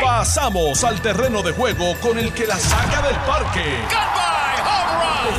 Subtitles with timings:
[0.00, 3.64] Pasamos al terreno de juego con el que la saca del parque.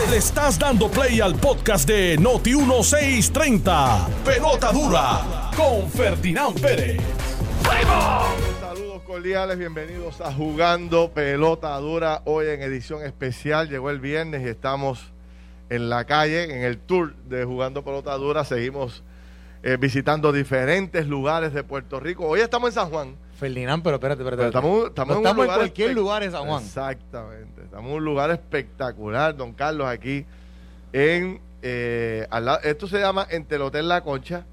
[0.09, 4.07] Le estás dando play al podcast de Noti 1630.
[4.25, 7.01] Pelota dura con Ferdinand Pérez.
[8.59, 12.21] Saludos cordiales, bienvenidos a Jugando Pelota Dura.
[12.25, 15.13] Hoy en edición especial, llegó el viernes y estamos
[15.69, 18.43] en la calle, en el tour de Jugando Pelota Dura.
[18.43, 19.03] Seguimos
[19.63, 22.27] eh, visitando diferentes lugares de Puerto Rico.
[22.27, 23.15] Hoy estamos en San Juan.
[23.47, 24.37] Ferdinand, pero espérate, espérate.
[24.41, 26.63] Pero estamos, estamos, No en, un estamos en cualquier lugar en San Juan.
[26.63, 27.61] Exactamente.
[27.63, 30.25] Estamos en un lugar espectacular, don Carlos, aquí
[30.93, 31.39] en...
[31.61, 34.45] eh, al lado- esto se llama entre el Hotel La Concha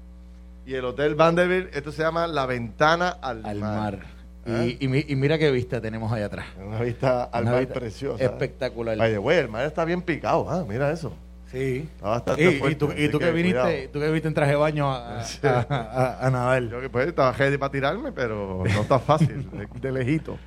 [0.65, 1.75] y el Hotel Vanderbilt.
[1.75, 3.77] Esto se llama La Ventana al, Al Mar.
[3.97, 3.99] mar.
[4.47, 4.63] ¿Ah?
[4.65, 6.45] Y, y mi- y mira qué vista tenemos allá atrás.
[6.65, 8.23] Una vista al Una mar vista preciosa.
[8.23, 8.99] Espectacular.
[8.99, 10.49] Oye, güey, el mar está bien picado.
[10.49, 11.13] Ah, mira eso.
[11.51, 11.89] Sí.
[12.01, 14.57] Bastante Y, y tú, y tú que, que viniste, tú que viniste en traje de
[14.57, 16.63] baño a, a- a- a- a nadar.
[16.69, 20.37] Yo que pues estaba ready para tirarme, pero no está fácil, de, de lejito.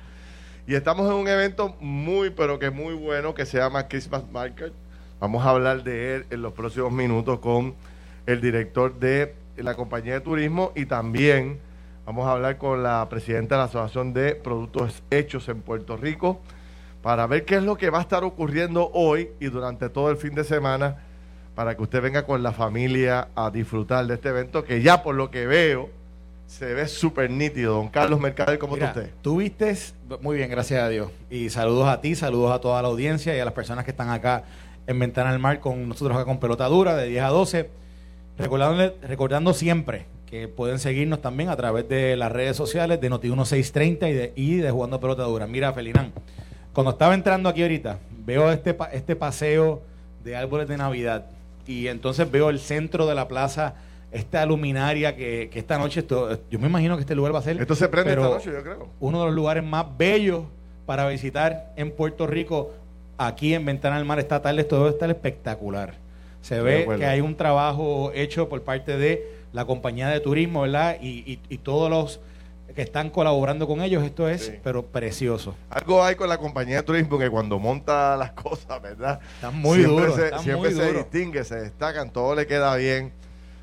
[0.67, 4.73] Y estamos en un evento muy, pero que muy bueno que se llama Christmas Market.
[5.19, 7.75] Vamos a hablar de él en los próximos minutos con
[8.25, 11.59] el director de la compañía de turismo y también
[12.05, 16.41] vamos a hablar con la presidenta de la Asociación de Productos Hechos en Puerto Rico
[17.05, 20.17] para ver qué es lo que va a estar ocurriendo hoy y durante todo el
[20.17, 21.03] fin de semana
[21.53, 25.13] para que usted venga con la familia a disfrutar de este evento que ya por
[25.13, 25.91] lo que veo
[26.47, 27.75] se ve súper nítido.
[27.75, 29.13] Don Carlos Mercader, ¿cómo Mira, está usted?
[29.21, 31.11] Tú vistes, muy bien, gracias a Dios.
[31.29, 34.09] Y saludos a ti, saludos a toda la audiencia y a las personas que están
[34.09, 34.43] acá
[34.87, 37.69] en Ventana al Mar con nosotros acá con Pelota Dura de 10 a 12.
[38.39, 44.09] Recordándole- recordando siempre que pueden seguirnos también a través de las redes sociales de Noti1630
[44.09, 45.45] y de, y de Jugando Pelota Dura.
[45.45, 46.11] Mira, Felinán,
[46.75, 49.81] cuando estaba entrando aquí ahorita, veo este, este paseo
[50.23, 51.25] de árboles de Navidad
[51.65, 53.73] y entonces veo el centro de la plaza,
[54.11, 57.41] esta luminaria que, que esta noche, esto- yo me imagino que este lugar va a
[57.41, 57.59] ser...
[57.59, 58.87] Esto se prende esta noche, yo creo.
[58.99, 60.43] uno de los lugares más bellos
[60.85, 62.71] para visitar en Puerto Rico.
[63.17, 65.95] Aquí en Ventana del Mar esta tarde esto debe estar espectacular.
[66.41, 70.97] Se ve que hay un trabajo hecho por parte de la compañía de turismo, ¿verdad?
[71.01, 72.19] Y, y- y todos los
[72.75, 74.03] que están colaborando con ellos.
[74.03, 74.53] Esto es, Sí.
[74.63, 75.55] pero precioso.
[75.69, 79.19] Algo hay con la compañía de turismo que cuando monta las cosas, ¿verdad?
[79.35, 80.15] Están muy siempre duros.
[80.15, 83.13] se, están siempre muy se distingue, se destacan, todo le queda bien.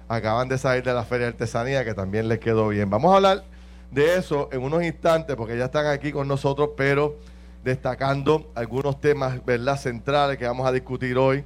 [0.08, 2.88] Acaban de salir de la Feria de Artesanía que también les quedó bien.
[2.90, 3.44] Vamos a hablar
[3.90, 7.18] de eso en unos instantes porque ya están aquí con nosotros, pero
[7.64, 9.76] destacando algunos temas, ¿verdad?
[9.78, 11.44] Centrales que vamos a discutir hoy.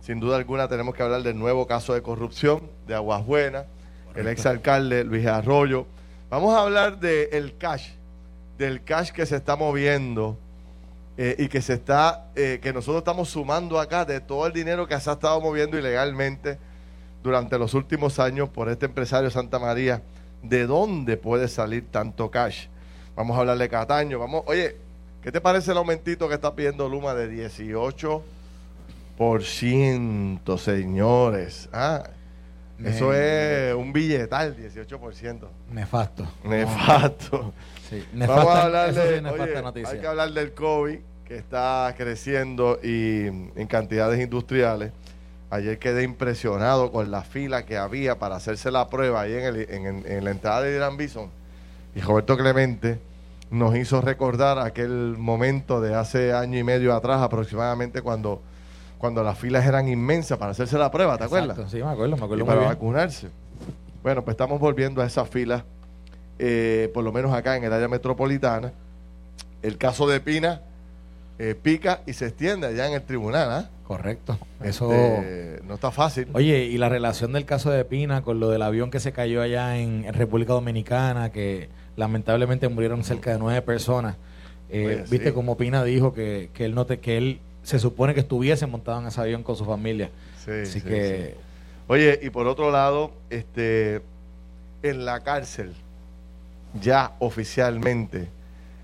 [0.00, 3.66] Sin duda alguna tenemos que hablar del nuevo caso de corrupción de Aguas Buenas,
[4.14, 5.86] el exalcalde Luis Arroyo.
[6.30, 7.88] Vamos a hablar del cash,
[8.58, 10.36] del cash que se está moviendo
[11.16, 14.86] eh, y que se está, eh, que nosotros estamos sumando acá de todo el dinero
[14.86, 16.58] que se ha estado moviendo ilegalmente
[17.22, 20.02] durante los últimos años por este empresario Santa María.
[20.42, 22.66] ¿De dónde puede salir tanto cash?
[23.16, 24.18] Vamos a hablar de Cataño.
[24.18, 24.76] Vamos, oye,
[25.22, 28.22] ¿qué te parece el aumentito que está pidiendo Luma de 18
[29.16, 31.70] por ciento, señores?
[31.72, 32.04] Ah,
[32.84, 35.48] eso Me- es un billetal, 18%.
[35.72, 36.26] Nefasto.
[36.44, 37.52] Nefasto.
[37.88, 39.88] Sí, Vamos nefasta- a hablar sí de, es nefasta oye, noticia.
[39.90, 44.92] hay que hablar del COVID que está creciendo y en cantidades industriales.
[45.50, 49.70] Ayer quedé impresionado con la fila que había para hacerse la prueba ahí en, el-
[49.70, 51.30] en- en- en la entrada de Irán Bison.
[51.94, 52.98] Y Roberto Clemente
[53.50, 58.42] nos hizo recordar aquel momento de hace año y medio atrás aproximadamente cuando,
[58.98, 61.56] cuando las filas eran inmensas para hacerse la prueba, ¿te acuerdas?
[61.70, 62.68] Sí, me acuerdo, me y acuerdo muy para bien.
[62.72, 63.28] vacunarse.
[64.02, 65.64] Bueno, pues estamos volviendo a esa fila,
[66.38, 68.72] eh, por lo menos acá en el área metropolitana.
[69.62, 70.62] El caso de Pina
[71.38, 73.50] eh, pica y se extiende allá en el tribunal.
[73.50, 73.70] ¿ah?
[73.86, 74.38] Correcto.
[74.62, 74.92] Eso...
[74.92, 76.28] Este, no está fácil.
[76.32, 79.42] Oye, y la relación del caso de Pina con lo del avión que se cayó
[79.42, 84.16] allá en, en República Dominicana, que lamentablemente murieron cerca de nueve personas.
[84.70, 85.32] Eh, Oye, Viste sí.
[85.32, 89.00] como Pina dijo que, que él no te, que él se supone que estuviese montado
[89.00, 90.10] en ese avión con su familia.
[90.44, 91.40] Sí, Así sí, que sí.
[91.86, 94.00] Oye, y por otro lado, este,
[94.82, 95.74] en la cárcel,
[96.80, 98.28] ya oficialmente,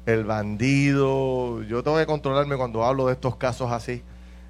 [0.06, 4.02] el bandido, yo tengo que controlarme cuando hablo de estos casos así,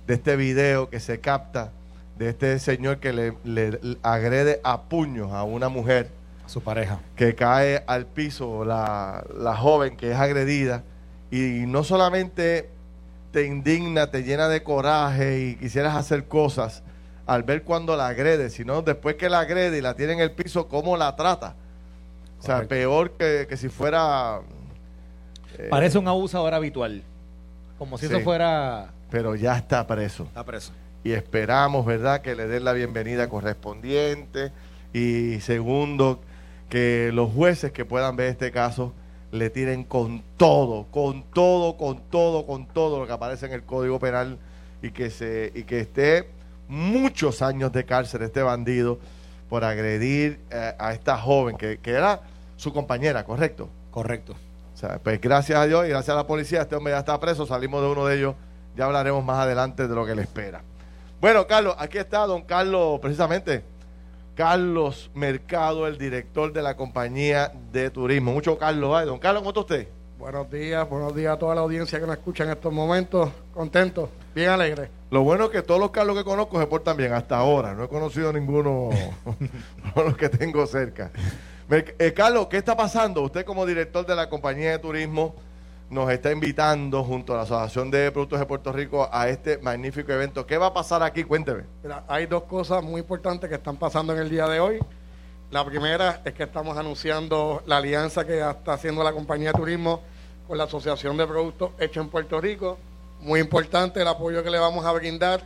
[0.06, 1.70] de este video que se capta
[2.18, 6.10] de este señor que le, le- le agrede a puños a una mujer
[6.44, 6.98] a su pareja.
[7.16, 10.82] que cae al piso, la, la joven que es agredida,
[11.30, 12.68] y no solamente
[13.34, 16.82] te indigna, te llena de coraje y quisieras hacer cosas
[17.26, 20.30] al ver cuando la agrede, sino después que la agrede y la tiene en el
[20.30, 21.56] piso, cómo la trata.
[22.38, 24.40] O sea, peor que, que si fuera...
[25.58, 27.02] eh, Parece un abusador habitual.
[27.76, 28.14] Como si Sí.
[28.14, 28.92] eso fuera...
[29.10, 30.24] Pero ya está preso.
[30.24, 30.72] Está preso.
[31.02, 34.52] y esperamos, ¿verdad?, que le den la bienvenida correspondiente
[34.92, 36.20] y segundo,
[36.68, 38.92] que los jueces que puedan ver este caso
[39.34, 43.64] le tiren con todo, con todo, con todo, con todo lo que aparece en el
[43.64, 44.38] Código Penal
[44.80, 46.30] y que se y que esté
[46.68, 49.00] muchos años de cárcel este bandido
[49.48, 52.20] por agredir eh, a esta joven que, que era
[52.56, 53.68] su compañera, ¿correcto?
[53.90, 54.34] Correcto.
[54.72, 57.18] O sea, pues gracias a Dios y gracias a la policía, este hombre ya está
[57.18, 58.36] preso, salimos de uno de ellos,
[58.76, 60.62] ya hablaremos más adelante de lo que le espera.
[61.20, 63.64] Bueno, Carlos, aquí está don Carlos, precisamente,
[64.34, 68.32] Carlos Mercado, el director de la compañía de turismo.
[68.32, 69.04] Mucho Carlos, ¿eh?
[69.04, 69.88] don Carlos, ¿cómo está usted?
[70.18, 73.30] Buenos días, buenos días a toda la audiencia que nos escucha en estos momentos.
[73.52, 74.88] Contento, bien alegre.
[75.10, 77.74] Lo bueno es que todos los Carlos que conozco se portan bien hasta ahora.
[77.74, 78.90] No he conocido ninguno
[79.94, 81.12] de los que tengo cerca.
[81.70, 83.22] Eh, Carlos, ¿qué está pasando?
[83.22, 85.36] Usted como director de la compañía de turismo
[85.90, 90.12] nos está invitando junto a la Asociación de Productos de Puerto Rico a este magnífico
[90.12, 90.46] evento.
[90.46, 91.24] ¿Qué va a pasar aquí?
[91.24, 91.64] Cuénteme.
[92.08, 94.78] Hay dos cosas muy importantes que están pasando en el día de hoy.
[95.50, 100.02] La primera es que estamos anunciando la alianza que está haciendo la compañía de turismo
[100.48, 102.78] con la Asociación de Productos Hechos en Puerto Rico.
[103.20, 105.42] Muy importante el apoyo que le vamos a brindar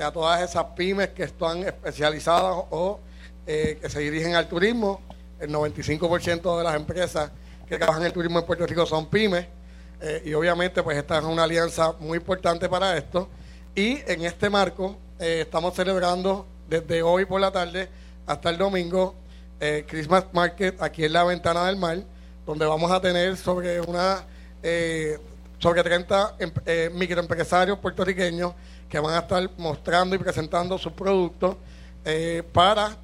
[0.00, 3.00] a todas esas pymes que están especializadas o
[3.46, 5.00] eh, que se dirigen al turismo
[5.40, 7.30] el 95% de las empresas
[7.68, 9.46] que trabajan en el turismo en Puerto Rico son pymes.
[10.00, 13.28] Eh, y obviamente pues esta es una alianza muy importante para esto.
[13.74, 17.88] Y en este marco eh, estamos celebrando desde hoy por la tarde
[18.26, 19.14] hasta el domingo
[19.60, 21.98] eh, Christmas Market aquí en la Ventana del Mar,
[22.46, 24.24] donde vamos a tener sobre una
[25.58, 28.52] sobre 30 em, microempresarios puertorriqueños
[28.88, 31.56] que van a estar mostrando y presentando sus productos
[32.52, 32.96] para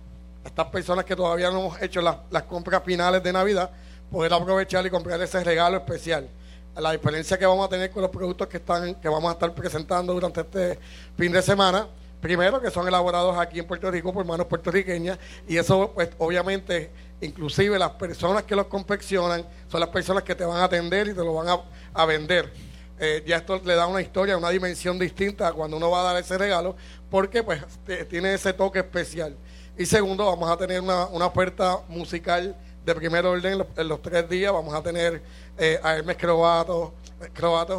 [0.46, 3.70] estas personas que todavía no hemos hecho las, compras finales de Navidad,
[4.10, 6.28] poder aprovechar y comprar ese regalo especial.
[6.76, 9.54] La diferencia que vamos a tener con los productos que están que vamos a estar
[9.54, 10.78] presentando durante este
[11.16, 11.88] fin de semana,
[12.20, 15.18] primero que son elaborados aquí en Puerto Rico por manos puertorriqueñas
[15.48, 16.90] y eso pues obviamente
[17.22, 21.14] inclusive las personas que los confeccionan son las personas que te van a atender y
[21.14, 21.58] te lo van
[21.94, 22.52] a, vender.
[22.98, 26.12] Eh, ya esto le da una historia, una dimensión distinta a cuando uno va a
[26.12, 26.76] dar ese regalo,
[27.10, 27.62] porque pues
[28.08, 29.34] tiene ese toque especial.
[29.78, 32.56] Y segundo, vamos a tener una, oferta musical
[32.86, 34.52] de primer orden en los, tres días.
[34.52, 35.20] Vamos a tener
[35.58, 36.94] eh, a Hermes Croato,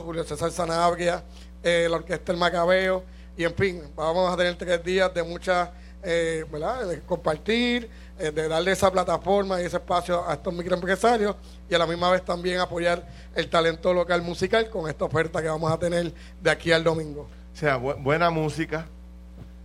[0.01, 1.23] Julio César Sanabria,
[1.63, 3.03] eh, la Orquesta El Macabeo.
[3.37, 5.71] Y en fin, vamos a tener tres días de mucha,
[6.03, 6.87] eh, ¿verdad?
[6.87, 7.89] De compartir,
[8.19, 11.37] eh, de darle esa plataforma y ese espacio a estos microempresarios
[11.69, 15.47] y a la misma vez también apoyar el talento local musical con esta oferta que
[15.47, 17.29] vamos a tener de aquí al domingo.
[17.53, 18.87] O sea, buena música,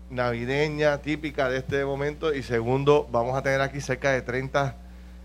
[0.09, 4.82] navideña típica de este momento y segundo, vamos a tener aquí cerca de 30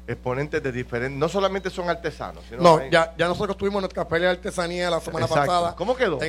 [0.07, 2.43] exponentes de diferentes, no solamente son artesanos.
[2.49, 5.75] Sino no, ya, ya nosotros tuvimos nuestra pelea de artesanía la semana pasada.
[5.75, 6.19] ¿Cómo quedó?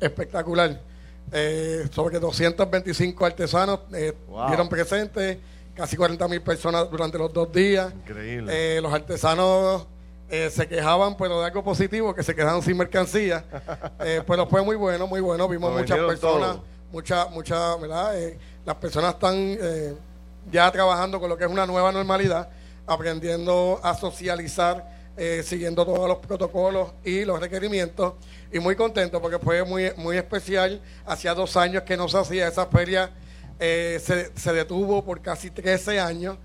[0.00, 0.80] espectacular.
[1.32, 4.12] Eh, sobre 225 artesanos eh,
[4.48, 5.38] dieron presentes,
[5.74, 7.92] casi 40 mil personas durante los dos días.
[7.92, 8.76] Increíble.
[8.76, 9.86] Eh, los artesanos
[10.28, 13.44] eh, se quejaban, pero de algo positivo, que se quedaron sin mercancía.
[14.26, 15.48] pero fue muy bueno, muy bueno.
[15.48, 16.58] Vimos muchas personas
[16.94, 18.18] mucha, mucha, ¿verdad?
[18.18, 19.94] Eh, las personas están eh,
[20.50, 22.48] ya trabajando con lo que es una nueva normalidad,
[22.86, 28.14] aprendiendo a socializar, eh, siguiendo todos los protocolos y los requerimientos,
[28.52, 30.80] y muy contento porque fue muy, muy especial.
[31.06, 33.10] Hacía dos años que no se hacía esa feria,
[33.58, 36.36] se, se, detuvo por casi 13 años,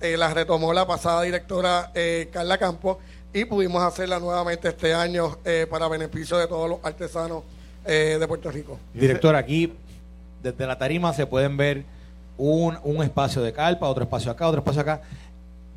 [0.00, 1.90] la retomó la pasada directora
[2.30, 2.98] Carla Campos
[3.32, 5.38] y pudimos hacerla nuevamente este año
[5.70, 7.42] para beneficio de todos los artesanos
[7.84, 8.78] de Puerto Rico.
[8.94, 9.72] Director, aquí
[10.42, 11.84] desde la tarima se pueden ver
[12.36, 15.02] un, un espacio de carpa, otro espacio acá, otro espacio acá.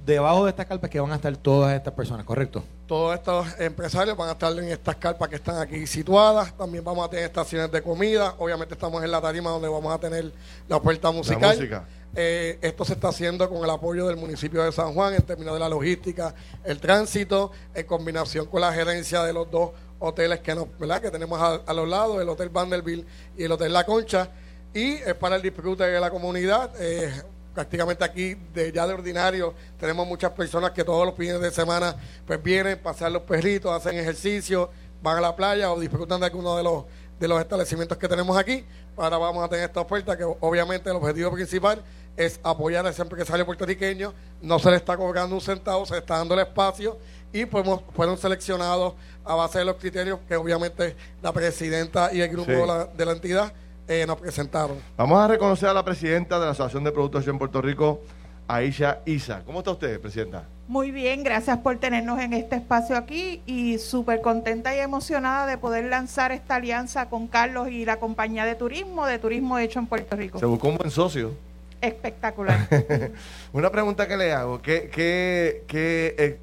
[0.06, 2.64] Debajo de estas carpas que van a estar todas estas personas, ¿correcto?
[2.88, 6.56] Todos estos empresarios van a estar en estas carpas que están aquí situadas.
[6.58, 8.36] También vamos a tener estaciones de comida.
[8.40, 10.32] Obviamente estamos en la tarima donde vamos a tener
[10.68, 11.86] la oferta musical.
[12.16, 15.54] Eh, esto se está haciendo con el apoyo del municipio de San Juan en términos
[15.54, 20.54] de la logística, el tránsito, en combinación con la gerencia de los dos hoteles que,
[20.54, 21.02] nos, ¿verdad?
[21.02, 24.30] que tenemos a, a los lados, el Hotel Vanderbilt y el Hotel La Concha
[24.74, 26.72] y es para el disfrute de la comunidad.
[26.80, 27.12] Eh,
[27.54, 31.96] prácticamente aquí de ya de ordinario tenemos muchas personas que todos los fines de semana
[32.26, 34.70] pues vienen, pasear los perritos, hacen ejercicio,
[35.02, 36.86] van a la playa o disfrutan de alguno de los
[37.22, 38.66] de los establecimientos que tenemos aquí.
[38.98, 41.84] Ahora vamos a tener esta oferta que obviamente el objetivo principal
[42.18, 44.12] es apoyar a ese empresario puertorriqueño.
[44.42, 46.98] No se le está cobrando un centavo, se le está dando el espacio
[47.32, 52.30] y fuimos, fueron seleccionados a base de los criterios que obviamente la presidenta y el
[52.30, 53.54] grupo de la entidad
[53.92, 54.78] eh, nos presentaron.
[54.96, 58.00] Vamos a reconocer a la presidenta de la Asociación de Productos en Puerto Rico,
[58.48, 59.44] Aisha Isa.
[59.46, 60.46] ¿Cómo está usted, presidenta?
[60.70, 65.58] Muy bien, gracias por tenernos en este espacio aquí y súper contenta y emocionada de
[65.58, 69.88] poder lanzar esta alianza con Carlos y la compañía de turismo, de turismo hecho en
[69.88, 70.40] Puerto Rico.
[70.40, 71.34] Se buscó un buen socio.
[71.82, 72.70] Espectacular.
[73.52, 76.40] Una pregunta que le hago, ¿qué, qué, qué eh,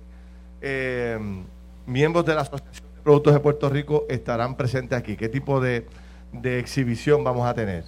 [0.60, 1.18] eh,
[1.86, 5.16] miembros de la Asociación de Productos de Puerto Rico estarán presentes aquí?
[5.16, 5.86] ¿Qué tipo de,
[6.32, 7.84] de exhibición vamos a tener?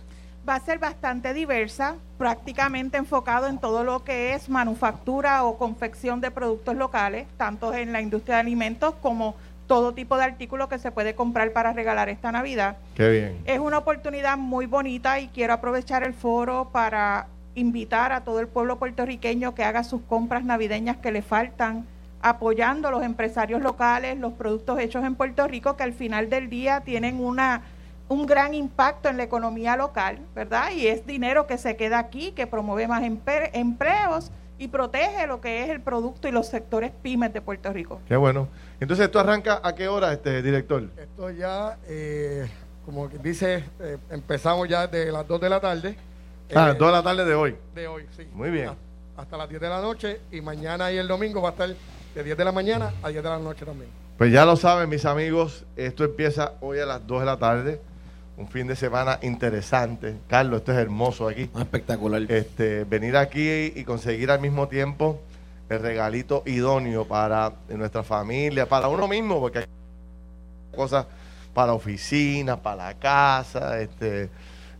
[0.48, 6.20] va a ser bastante diversa, prácticamente enfocado en todo lo que es manufactura o confección
[6.20, 10.78] de productos locales, tanto en la industria de alimentos como todo tipo de artículos que
[10.78, 12.78] se puede comprar para regalar esta Navidad.
[12.96, 13.42] Qué bien.
[13.44, 18.48] Es una oportunidad muy bonita y quiero aprovechar el foro para invitar a todo el
[18.48, 21.86] pueblo puertorriqueño que haga sus compras navideñas que le faltan,
[22.22, 26.50] apoyando a los empresarios locales, los productos hechos en Puerto Rico, que al final del
[26.50, 27.62] día tienen una
[28.10, 30.72] un gran impacto en la economía local, ¿verdad?
[30.72, 35.62] Y es dinero que se queda aquí, que promueve más empleos y protege lo que
[35.62, 38.00] es el producto y los sectores pymes de Puerto Rico.
[38.08, 38.48] Qué bueno.
[38.80, 40.90] Entonces, ¿esto arranca a qué hora, este director?
[40.98, 42.50] Esto ya, eh,
[42.84, 45.96] como dice, eh, empezamos ya de las 2 de la tarde.
[46.52, 47.56] Ah, 2 de la tarde de hoy.
[47.76, 48.26] De hoy, sí.
[48.32, 48.70] Muy bien.
[49.16, 52.24] Hasta las 10 de la noche y mañana y el domingo va a estar de
[52.24, 53.88] 10 de la mañana a 10 de la noche también.
[54.18, 57.89] Pues ya lo saben, mis amigos, esto empieza hoy a las 2 de la tarde
[58.40, 60.16] un fin de semana interesante.
[60.26, 61.50] Carlos, esto es hermoso aquí.
[61.54, 62.22] Ah, espectacular.
[62.22, 65.20] Este, venir aquí y conseguir al mismo tiempo
[65.68, 69.66] el regalito idóneo para nuestra familia, para uno mismo, porque hay
[70.74, 71.06] cosas
[71.52, 74.30] para la oficina, para la casa, este,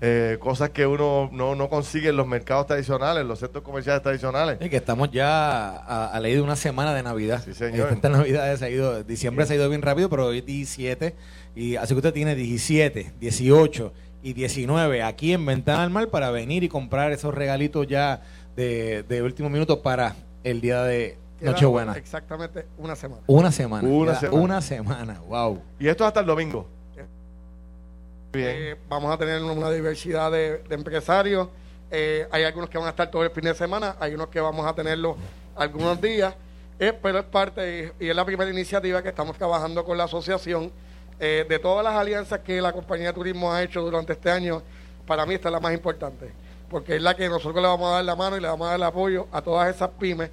[0.01, 4.03] eh, cosas que uno no, no consigue en los mercados tradicionales, en los centros comerciales
[4.03, 4.59] tradicionales.
[4.61, 7.43] Y que estamos ya a, a ley de una semana de Navidad.
[7.45, 7.93] Sí, señor.
[7.93, 11.15] Esta Navidad ha ido, diciembre se ha ido bien rápido, pero hoy es 17
[11.55, 13.93] y así que usted tiene 17, 18
[14.23, 18.23] y 19 aquí en Ventana al Mar para venir y comprar esos regalitos ya
[18.57, 21.95] de, de último minuto para el día de Nochebuena.
[21.95, 23.23] Exactamente una semana.
[23.27, 23.89] Una semana.
[23.89, 24.43] Una, semana.
[24.43, 25.21] una semana.
[25.27, 25.63] Wow.
[25.79, 26.69] ¿Y esto hasta el domingo?
[28.33, 28.49] Bien.
[28.49, 31.49] Eh, vamos a tener una diversidad de, empresarios.
[31.91, 34.41] Eh, hay algunos que van a estar todo el fin de semana, hay unos que
[34.41, 35.17] vamos a tenerlo
[35.57, 36.35] algunos días,
[36.79, 40.71] eh, pero es parte y es la primera iniciativa que estamos trabajando con la asociación
[41.19, 44.63] de todas las alianzas que la compañía de turismo ha hecho durante este año,
[45.07, 46.33] para mí esta es la más importante,
[46.71, 48.71] porque es la que nosotros le vamos a dar la mano y le vamos a
[48.71, 50.31] dar el apoyo a todas esas pymes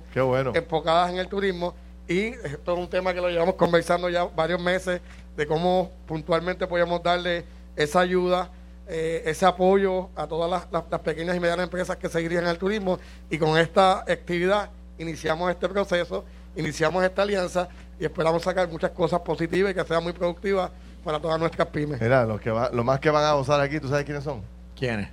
[0.53, 1.75] enfocadas en el turismo.
[2.07, 5.01] Y esto es un tema que lo llevamos conversando ya varios meses,
[5.35, 7.43] de cómo puntualmente podemos darle
[7.77, 8.49] esa ayuda,
[8.87, 12.99] eh, ese apoyo a todas las, las pequeñas y medianas empresas que seguirían al turismo.
[13.29, 17.69] Y con esta actividad iniciamos este proceso, iniciamos esta alianza
[17.99, 20.71] y esperamos sacar muchas cosas positivas y que sean muy productivas
[21.03, 22.01] para todas nuestras pymes.
[22.01, 24.41] Mira, los que va, lo más que van a gozar aquí, ¿tú sabes quiénes son?
[24.77, 25.09] ¿Quiénes?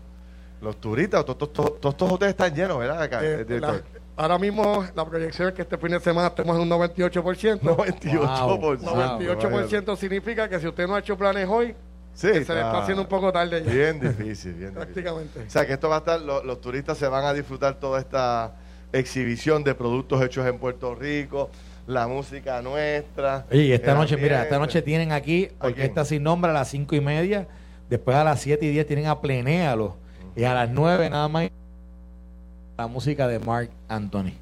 [0.61, 3.03] Los turistas, todos, estos hoteles están llenos, ¿verdad?
[3.03, 3.45] Acá, eh,
[4.17, 7.61] ahora mismo la proyección es que este fin de semana estemos en un 98%.
[7.61, 8.79] 98%.
[8.81, 11.75] 98% significa que si usted no ha hecho planes hoy,
[12.15, 13.73] se le está haciendo un poco tarde ya.
[13.73, 15.41] Bien difícil, bien Prácticamente.
[15.47, 18.55] O sea que esto va a estar, los turistas se van a disfrutar toda esta
[18.93, 21.51] exhibición de productos hechos en Puerto Rico
[21.87, 23.45] la música nuestra.
[23.51, 26.97] Oye, y esta noche, mira, esta noche tienen aquí Orquesta Sin Nombre a las cinco
[26.97, 27.47] y media,
[27.91, 29.97] después a las siete y diez tienen a Plenéalo,
[30.35, 31.51] y a las nueve nada más
[32.77, 34.33] la música de Mark Anthony.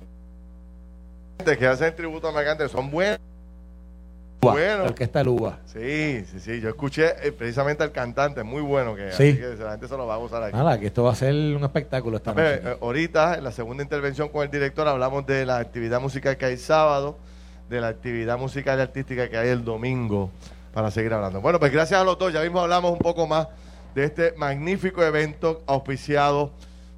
[1.45, 3.19] Que hacen tributo a Mark son buenos.
[4.43, 4.87] Bueno.
[4.87, 5.61] El que está Luba.
[5.67, 6.61] Sí, sí, sí.
[6.61, 9.37] Yo escuché eh, precisamente al cantante, muy bueno que, sí.
[9.37, 10.57] que la gente se lo va a gozar aquí.
[10.57, 12.61] Nada, que esto va a ser un espectáculo esta noche.
[12.65, 16.45] Eh, ahorita, en la segunda intervención con el director, hablamos de la actividad musical que
[16.47, 17.19] hay sábado
[17.71, 20.31] de la actividad musical y artística que hay el domingo
[20.75, 21.41] para seguir hablando.
[21.41, 23.47] Bueno, pues gracias a los dos, ya mismo hablamos un poco más
[23.95, 26.51] de este magnífico evento auspiciado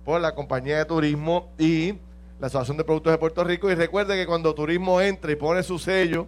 [0.05, 1.95] por la compañía de turismo y
[2.41, 3.71] la Asociación de Productos de Puerto Rico.
[3.71, 6.27] Y recuerde que cuando turismo entra y pone su sello,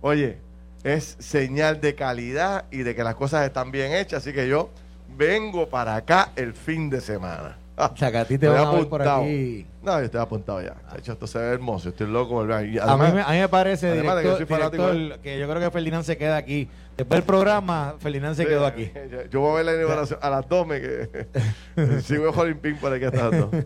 [0.00, 0.38] oye,
[0.86, 4.22] es señal de calidad y de que las cosas están bien hechas.
[4.22, 4.70] Así que yo
[5.16, 7.58] vengo para acá el fin de semana.
[7.78, 9.66] O sea, que a ti te van a ver por aquí.
[9.82, 10.76] No, yo estoy apuntado ya.
[10.94, 11.90] De hecho, esto se ve hermoso.
[11.90, 12.40] estoy loco.
[12.40, 15.60] a, mí me, a mí me parece, director, que, yo soy director, que yo creo
[15.60, 16.70] que Ferdinand se queda aquí.
[16.96, 18.90] Después del programa, Ferdinand se quedó aquí.
[19.30, 20.66] Yo voy a ver la inauguración a las 2.
[20.68, 23.64] Que sigo Ping por aquí hasta las 2.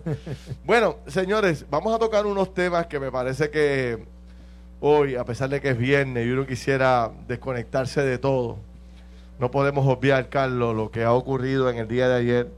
[0.65, 4.05] Bueno, señores, vamos a tocar unos temas que me parece que
[4.81, 8.59] hoy, a pesar de que es viernes y uno quisiera desconectarse de todo,
[9.39, 12.51] no podemos obviar, Carlos, lo que ha ocurrido en el día de ayer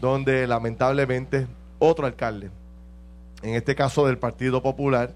[0.00, 1.46] donde lamentablemente
[1.78, 2.50] otro alcalde,
[3.42, 5.12] en este caso del Partido Popular,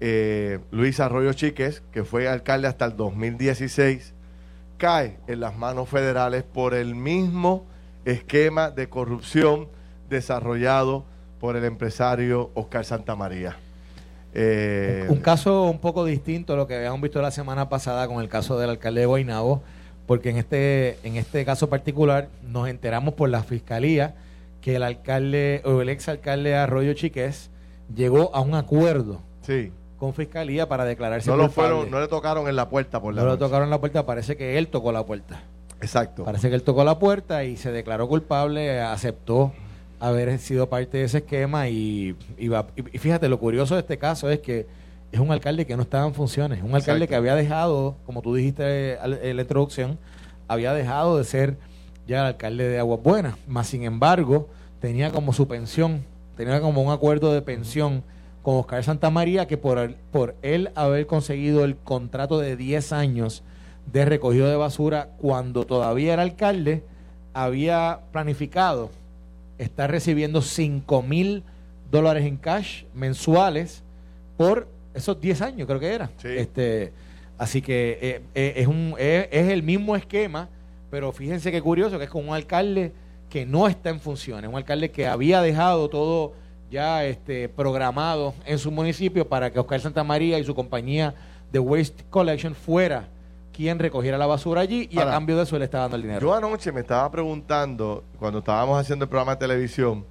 [0.00, 4.14] eh, Luis Arroyo Chiques, que fue alcalde hasta el 2016,
[4.76, 7.64] cae en las manos federales por el mismo
[8.04, 9.68] esquema de corrupción
[10.10, 11.04] desarrollado
[11.38, 13.56] por el empresario Oscar Santamaría.
[14.34, 18.22] Eh, un caso un poco distinto a lo que habíamos visto la semana pasada con
[18.22, 19.62] el caso del alcalde de Guaynabo,
[20.06, 24.14] porque en este, en este caso particular nos enteramos por la fiscalía
[24.60, 27.50] que el alcalde o el exalcalde Arroyo Chiqués
[27.94, 29.20] llegó a un acuerdo
[29.98, 31.70] con fiscalía para declararse no lo culpable.
[31.74, 33.44] fueron, no le tocaron en la puerta por la No le noche.
[33.44, 35.42] tocaron la puerta, parece que él tocó la puerta.
[35.80, 36.24] Exacto.
[36.24, 39.52] Parece que él tocó la puerta y se declaró culpable, aceptó
[40.02, 43.98] haber sido parte de ese esquema y, y va- y- fíjate, lo curioso de este
[43.98, 44.66] caso es que
[45.12, 47.08] es un alcalde que no estaba en funciones, un alcalde Exacto.
[47.10, 49.98] que había dejado, como tú dijiste en la introducción,
[50.48, 51.56] había dejado de ser
[52.08, 54.48] ya el alcalde de Aguas Buenas, más sin embargo
[54.80, 56.02] tenía como su pensión,
[56.36, 58.02] tenía como un acuerdo de pensión
[58.42, 63.44] con Oscar Santamaría que por, por él haber conseguido el contrato de 10 años
[63.92, 66.82] de recogido de basura cuando todavía era alcalde,
[67.34, 68.90] había planificado
[69.62, 71.42] estar recibiendo 5 mil
[71.90, 73.82] dólares en cash mensuales
[74.36, 76.10] por esos 10 años, creo que era.
[76.16, 76.28] Sí.
[76.28, 76.92] Este,
[77.38, 80.48] así que eh, eh, es, un, eh, es el mismo esquema,
[80.90, 82.92] pero fíjense qué curioso que es con un alcalde
[83.30, 86.34] que no está en funciones, un alcalde que había dejado todo
[86.70, 91.14] ya este, programado en su municipio para que Oscar Santamaría y su compañía
[91.50, 93.08] de Waste Collection fuera
[93.52, 96.02] quien recogiera la basura allí y Ahora, a cambio de eso le estaba dando el
[96.02, 96.20] dinero.
[96.20, 100.04] Yo anoche me estaba preguntando, cuando estábamos haciendo el programa de televisión,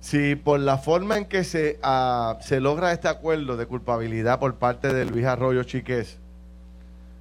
[0.00, 4.54] si por la forma en que se, ah, se logra este acuerdo de culpabilidad por
[4.54, 6.18] parte de Luis Arroyo Chiqués,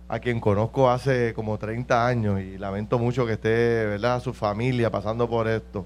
[0.10, 4.90] a quien conozco hace como 30 años y lamento mucho que esté, ¿verdad?, su familia
[4.90, 5.86] pasando por esto.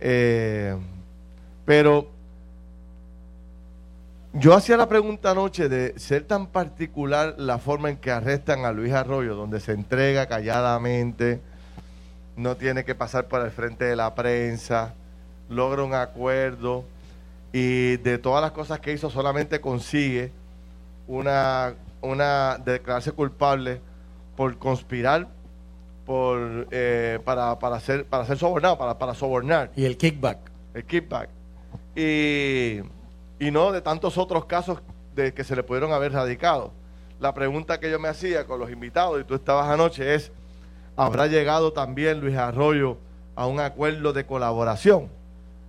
[0.00, 0.76] Eh,
[1.64, 2.15] pero
[4.38, 8.72] yo hacía la pregunta anoche de ser tan particular la forma en que arrestan a
[8.72, 11.40] Luis Arroyo, donde se entrega calladamente,
[12.36, 14.94] no tiene que pasar por el frente de la prensa,
[15.48, 16.84] logra un acuerdo
[17.52, 20.30] y de todas las cosas que hizo solamente consigue
[21.06, 23.80] una, una declararse culpable
[24.36, 25.28] por conspirar
[26.04, 30.38] por eh, para, para ser para ser sobornado, para, para sobornar Y el kickback.
[30.74, 31.30] el kickback.
[31.96, 32.80] Y,
[33.38, 34.80] y no de tantos otros casos
[35.14, 36.72] de que se le pudieron haber radicado.
[37.20, 40.32] La pregunta que yo me hacía con los invitados, y tú estabas anoche, es,
[40.96, 42.98] ¿habrá llegado también Luis Arroyo
[43.34, 45.08] a un acuerdo de colaboración?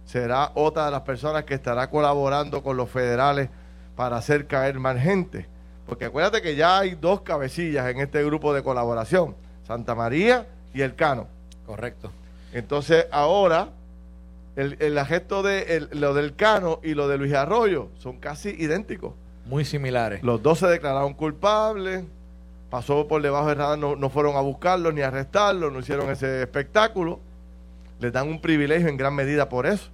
[0.06, 3.50] ¿Será otra de las personas que estará colaborando con los federales
[3.96, 5.48] para hacer caer más gente?
[5.86, 10.82] Porque acuérdate que ya hay dos cabecillas en este grupo de colaboración, Santa María y
[10.82, 11.28] el Cano.
[11.66, 12.12] Correcto.
[12.54, 13.70] Entonces ahora
[14.58, 18.50] el, el gesto de el- lo del Cano y lo de Luis Arroyo son casi
[18.50, 19.14] idénticos.
[19.46, 20.22] Muy similares.
[20.24, 22.04] Los dos se declararon culpables,
[22.70, 26.10] pasó por debajo del radar, no, no fueron a buscarlo ni a arrestarlo, no hicieron
[26.10, 27.22] ese espectáculo.
[28.02, 29.90] Les dan un privilegio en gran medida por eso.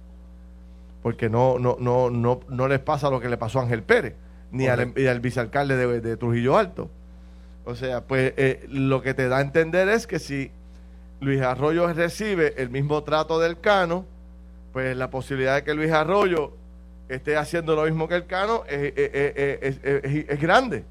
[1.02, 4.14] Porque no, no, no, no, no les pasa lo que le pasó a Ángel Pérez,
[4.50, 6.90] ni al, y al vicealcalde de, de Trujillo Alto.
[7.66, 10.50] O sea, pues eh, lo que te da a entender es que si
[11.20, 14.04] Luis Arroyo recibe el mismo trato del Cano,
[14.74, 16.52] pues la posibilidad de que Luis Arroyo
[17.08, 20.84] esté haciendo lo mismo que el Cano es, grande.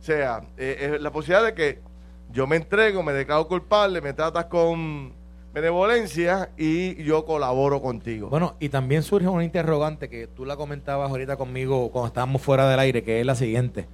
[0.00, 1.80] O sea, eh, es la posibilidad de que
[2.32, 5.12] yo me entrego, me declaro culpable, me tratas con
[5.52, 8.30] benevolencia y yo colaboro contigo.
[8.30, 12.66] Bueno, y también surge una interrogante que tú la comentabas ahorita conmigo cuando estábamos fuera
[12.70, 13.86] del aire, que es la siguiente.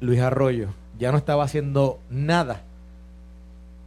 [0.00, 0.68] Luis Arroyo
[0.98, 2.62] ya no estaba haciendo nada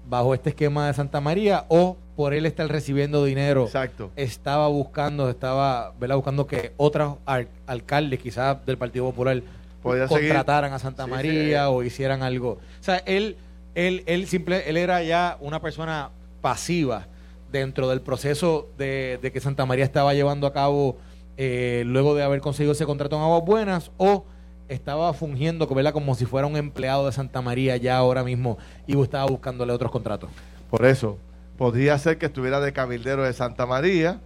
[0.08, 4.12] bajo este esquema de Santa María o por él estar recibiendo dinero Exacto.
[4.15, 6.15] estaba buscando, estaba ¿verdad?
[6.15, 9.41] buscando que otros al- alcaldes quizás del Partido Popular
[9.84, 10.30] Podía seguir.
[10.30, 11.71] contrataran a Santa Sí, María sí.
[11.71, 12.51] o hicieran algo.
[12.80, 13.36] O sea, él,
[13.75, 16.10] él, él simple, él era ya una persona
[16.41, 17.08] pasiva
[17.51, 20.97] dentro del proceso de, de que Santa María estaba llevando a cabo
[21.38, 24.23] eh, luego de haber conseguido ese contrato en Aguas Buenas o
[24.69, 25.93] estaba fungiendo ¿verdad?
[25.93, 29.91] como si fuera un empleado de Santa María ya ahora mismo y estaba buscándole otros
[29.91, 30.30] contratos.
[30.71, 31.17] Por eso,
[31.58, 34.20] podría ser que estuviera de cabildero de Santa María,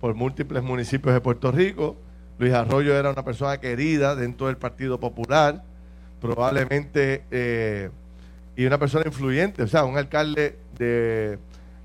[0.00, 1.96] por múltiples municipios de Puerto Rico.
[2.38, 5.64] Luis Arroyo era una persona querida dentro del Partido Popular,
[6.20, 7.90] probablemente, eh,
[8.56, 11.38] y una persona influyente, o sea, un alcalde de,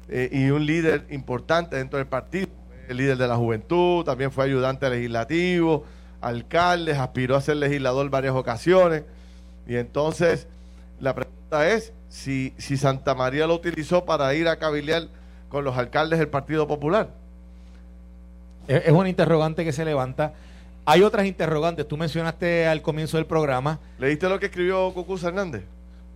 [0.09, 2.47] eh, y un líder importante dentro del partido,
[2.87, 5.85] el líder de la juventud, también fue ayudante legislativo,
[6.19, 9.03] alcalde, aspiró a ser legislador varias ocasiones,
[9.67, 10.47] y entonces
[10.99, 15.07] la pregunta es si, si Santa María lo utilizó para ir a cabildear
[15.49, 17.09] con los alcaldes del Partido Popular.
[18.67, 20.33] Es, es una interrogante que se levanta.
[20.85, 21.87] Hay otras interrogantes.
[21.87, 23.79] Tú mencionaste al comienzo del programa.
[23.99, 25.63] ¿Leíste lo que escribió Cucuza Hernández?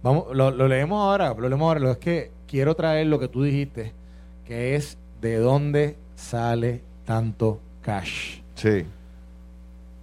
[0.02, 1.80] Vamos, lo, lo leemos ahora, lo leemos ahora.
[1.80, 3.93] Lo es que quiero traer lo que tú dijiste,
[4.45, 8.39] que es de dónde sale tanto cash.
[8.56, 8.86] Sí.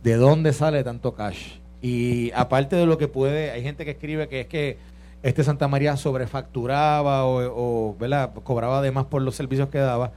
[0.02, 1.56] ¿De dónde sale tanto cash?
[1.80, 4.78] Y aparte de lo que puede, hay gente que escribe que es que
[5.22, 7.96] este Santa María sobrefacturaba o,
[8.44, 10.12] cobraba además por los servicios que daba,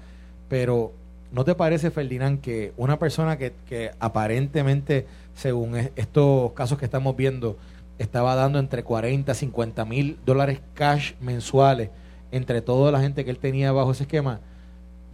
[0.49, 0.93] pero
[1.31, 6.85] ¿no te parece, Ferdinand, que una persona que, que aparentemente, según es- estos casos que
[6.85, 7.57] estamos viendo,
[7.97, 11.89] estaba dando entre 40 y 50 mil dólares cash mensuales
[12.31, 14.39] entre toda la gente que él tenía bajo ese esquema?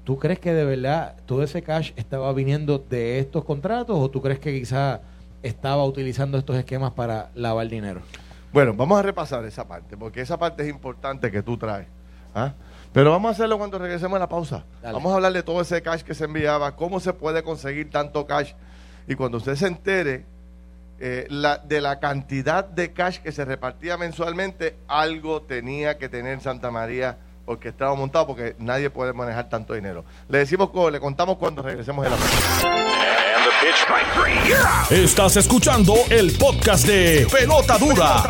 [0.03, 4.21] ¿Tú crees que de verdad todo ese cash estaba viniendo de estos contratos o tú
[4.21, 5.01] crees que quizá
[5.43, 8.01] estaba utilizando estos esquemas para lavar dinero?
[8.53, 11.87] Bueno, vamos a repasar esa parte, porque esa parte es importante que tú traes.
[12.35, 12.53] ¿ah?
[12.93, 14.65] Pero vamos a hacerlo cuando regresemos a la pausa.
[14.81, 14.93] Dale.
[14.93, 18.25] Vamos a hablar de todo ese cash que se enviaba, cómo se puede conseguir tanto
[18.25, 18.53] cash.
[19.07, 20.25] Y cuando usted se entere
[20.99, 26.41] eh, la- de la cantidad de cash que se repartía mensualmente, algo tenía que tener
[26.41, 30.05] Santa María porque estaba montado, porque nadie puede manejar tanto dinero.
[30.29, 32.90] Le decimos, le contamos cuando regresemos de la pausa.
[34.89, 38.23] Estás escuchando el podcast de Pelota Dura,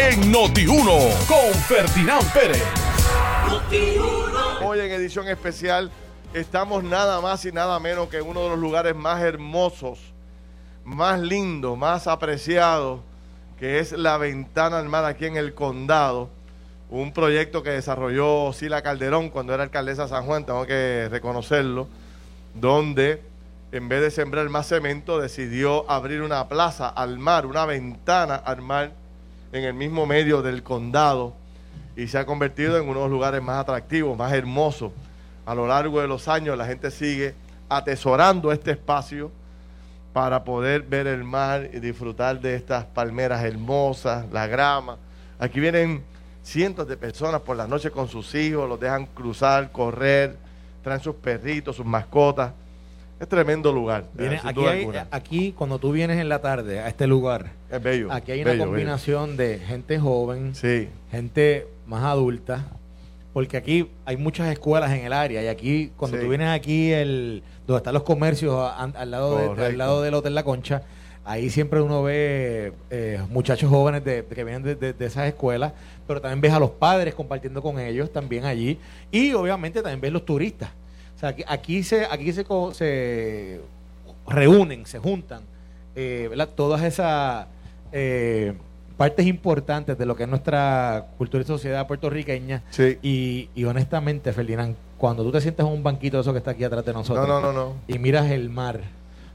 [0.00, 2.62] en Noti1 con Ferdinand Pérez.
[4.64, 5.90] Hoy en edición especial
[6.32, 9.98] estamos nada más y nada menos que en uno de los lugares más hermosos,
[10.84, 13.00] más lindos, más apreciados,
[13.60, 16.30] que es la Ventana al Mar aquí en el condado.
[16.88, 21.88] Un proyecto que desarrolló Sila Calderón cuando era alcaldesa de San Juan, tengo que reconocerlo,
[22.54, 23.28] donde
[23.70, 28.62] en vez de sembrar más cemento decidió abrir una plaza al mar, una ventana al
[28.62, 28.92] mar
[29.52, 31.34] en el mismo medio del condado
[31.96, 34.92] y se ha convertido en uno de los lugares más atractivos, más hermosos.
[35.44, 37.34] A lo largo de los años la gente sigue
[37.68, 39.30] atesorando este espacio
[40.12, 44.96] para poder ver el mar y disfrutar de estas palmeras hermosas, la grama.
[45.38, 46.02] Aquí vienen
[46.42, 50.36] cientos de personas por la noche con sus hijos, los dejan cruzar, correr,
[50.82, 52.52] traen sus perritos, sus mascotas.
[53.20, 54.04] Es tremendo lugar.
[54.14, 58.12] Viene- aquí, hay- cuando tú vienes en la tarde a este lugar, es bello.
[58.12, 58.66] aquí hay una bello.
[58.66, 62.66] combinación de gente joven, Sí, gente más adulta,
[63.32, 66.22] porque aquí hay muchas escuelas en el área y aquí, cuando Sí.
[66.22, 69.64] tú vienes aquí, el, donde están los comercios al, lado de- Correcto.
[69.64, 70.82] al lado del Hotel La Concha,
[71.24, 75.72] ahí siempre uno ve eh, muchachos jóvenes de, que vienen de, de- de esas escuelas,
[76.06, 78.78] pero también ves a los padres compartiendo con ellos también allí
[79.10, 80.70] y obviamente también ves los turistas.
[81.18, 83.60] O sea, aquí, aquí se, aquí se, se
[84.28, 85.42] reúnen, se juntan,
[85.96, 87.46] eh, todas esas
[87.90, 88.52] eh,
[88.96, 92.62] partes importantes de lo que es nuestra cultura y sociedad puertorriqueña.
[92.70, 92.98] sí.
[93.02, 96.52] Y, y honestamente, Ferdinand, cuando tú te sientes en un banquito de eso que está
[96.52, 97.74] aquí atrás de nosotros No, no, no, no.
[97.88, 98.80] y miras el mar,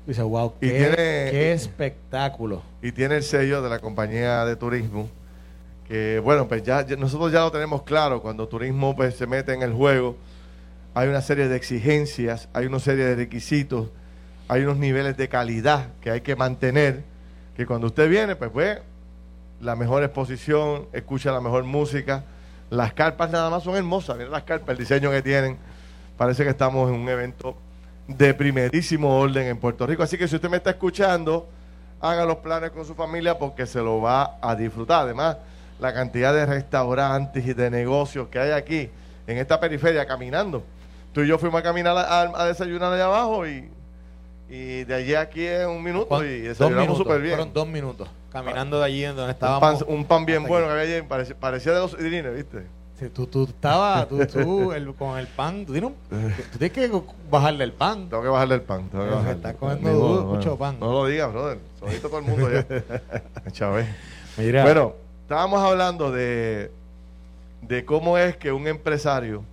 [0.07, 2.61] dices, wow, Y qué, tiene- qué espectáculo.
[2.81, 5.09] y tiene el sello de la compañía de turismo
[5.85, 9.53] que bueno pues ya, ya- nosotros ya lo tenemos claro cuando turismo pues se mete
[9.53, 10.15] en el juego
[10.93, 13.89] hay una serie de exigencias hay una serie de requisitos
[14.47, 17.03] hay unos niveles de calidad que hay que mantener
[17.55, 18.81] que cuando usted viene pues ve
[19.61, 22.23] la mejor exposición escucha la mejor música
[22.69, 25.57] las carpas nada más son hermosas miren las carpas el diseño que tienen
[26.17, 27.55] parece que estamos en un evento
[28.07, 31.47] de primerísimo orden en Puerto Rico así que si usted me está escuchando
[32.03, 35.03] haga los planes con su familia porque se lo va a disfrutar.
[35.03, 35.37] Además,
[35.79, 38.89] la cantidad de restaurantes y de negocios que hay aquí
[39.25, 40.65] en esta periferia caminando.
[41.13, 43.69] Tú y yo fuimos a caminar a, a desayunar allá abajo y,
[44.49, 47.35] y de allí a aquí es un minuto y desayunamos súper bien.
[47.35, 49.83] fueron dos minutos caminando de allí en donde Un estábamos.
[49.83, 50.75] pan, un pan bien bueno aquí.
[50.75, 52.63] que había allí, parecía, parecía de los dirines, ¿viste?
[52.99, 56.71] Sí, tú, tú estabas, tú, tú, el- con el pan, tú tienes, un- tú tienes
[56.71, 58.09] que bajarle el pan.
[58.09, 58.89] Tengo que bajarle el pan.
[58.89, 59.31] Tengo que bajarle.
[59.33, 60.79] está comiendo duro, mucho pan.
[60.79, 61.59] No lo digas, brother.
[61.79, 62.65] Solito todo el mundo ya.
[63.51, 63.87] Chávez.
[64.37, 66.71] Mira, Bueno, estábamos hablando de,
[67.61, 69.43] de cómo es que un empresario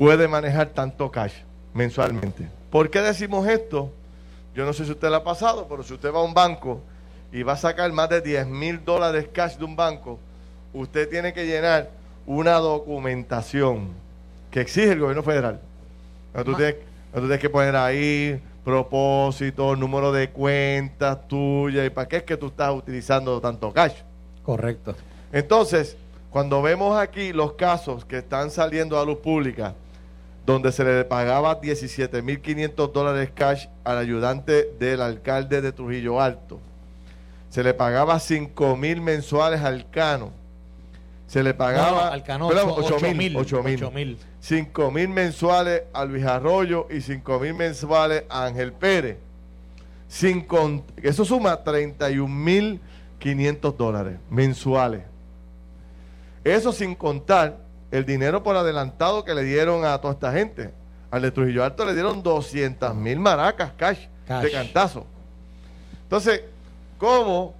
[0.00, 1.34] puede manejar tanto cash
[1.74, 2.48] mensualmente.
[2.70, 3.92] ¿Por qué decimos esto?
[4.54, 6.80] Yo no sé si usted lo ha pasado, pero si usted va a un banco
[7.30, 10.18] y va a sacar más de 10 mil dólares cash de un banco,
[10.72, 11.90] usted tiene que llenar
[12.24, 13.88] una documentación
[14.50, 15.60] que exige el gobierno federal.
[16.46, 16.76] Tú tienes,
[17.12, 22.38] tú tienes que poner ahí propósito, número de cuentas tuya y para qué es que
[22.38, 23.96] tú estás utilizando tanto cash.
[24.44, 24.94] correcto.
[25.30, 25.94] Entonces,
[26.30, 29.74] cuando vemos aquí los casos que están saliendo a luz pública,
[30.46, 36.58] donde se le pagaba 17.500 dólares cash al ayudante del alcalde de Trujillo Alto,
[37.50, 40.30] se le pagaba 5.000 mensuales al Cano,
[41.26, 44.18] se le pagaba No, no, al Cano, perdón, ocho- 8.000, ocho mil, 8.000, ocho mil.
[44.42, 49.18] 5.000 mensuales a Luis Arroyo y 5.000 mensuales a Ángel Pérez.
[50.08, 55.02] Sin cont- eso suma 31.500 dólares mensuales.
[56.42, 57.58] Eso sin contar
[57.90, 60.72] el dinero por adelantado que le dieron a toda esta gente.
[61.10, 64.44] Al de Trujillo Alto le dieron 200 mil maracas cash, Cash.
[64.44, 65.06] de cantazo.
[66.04, 66.42] Entonces,
[66.98, 67.54] ¿cómo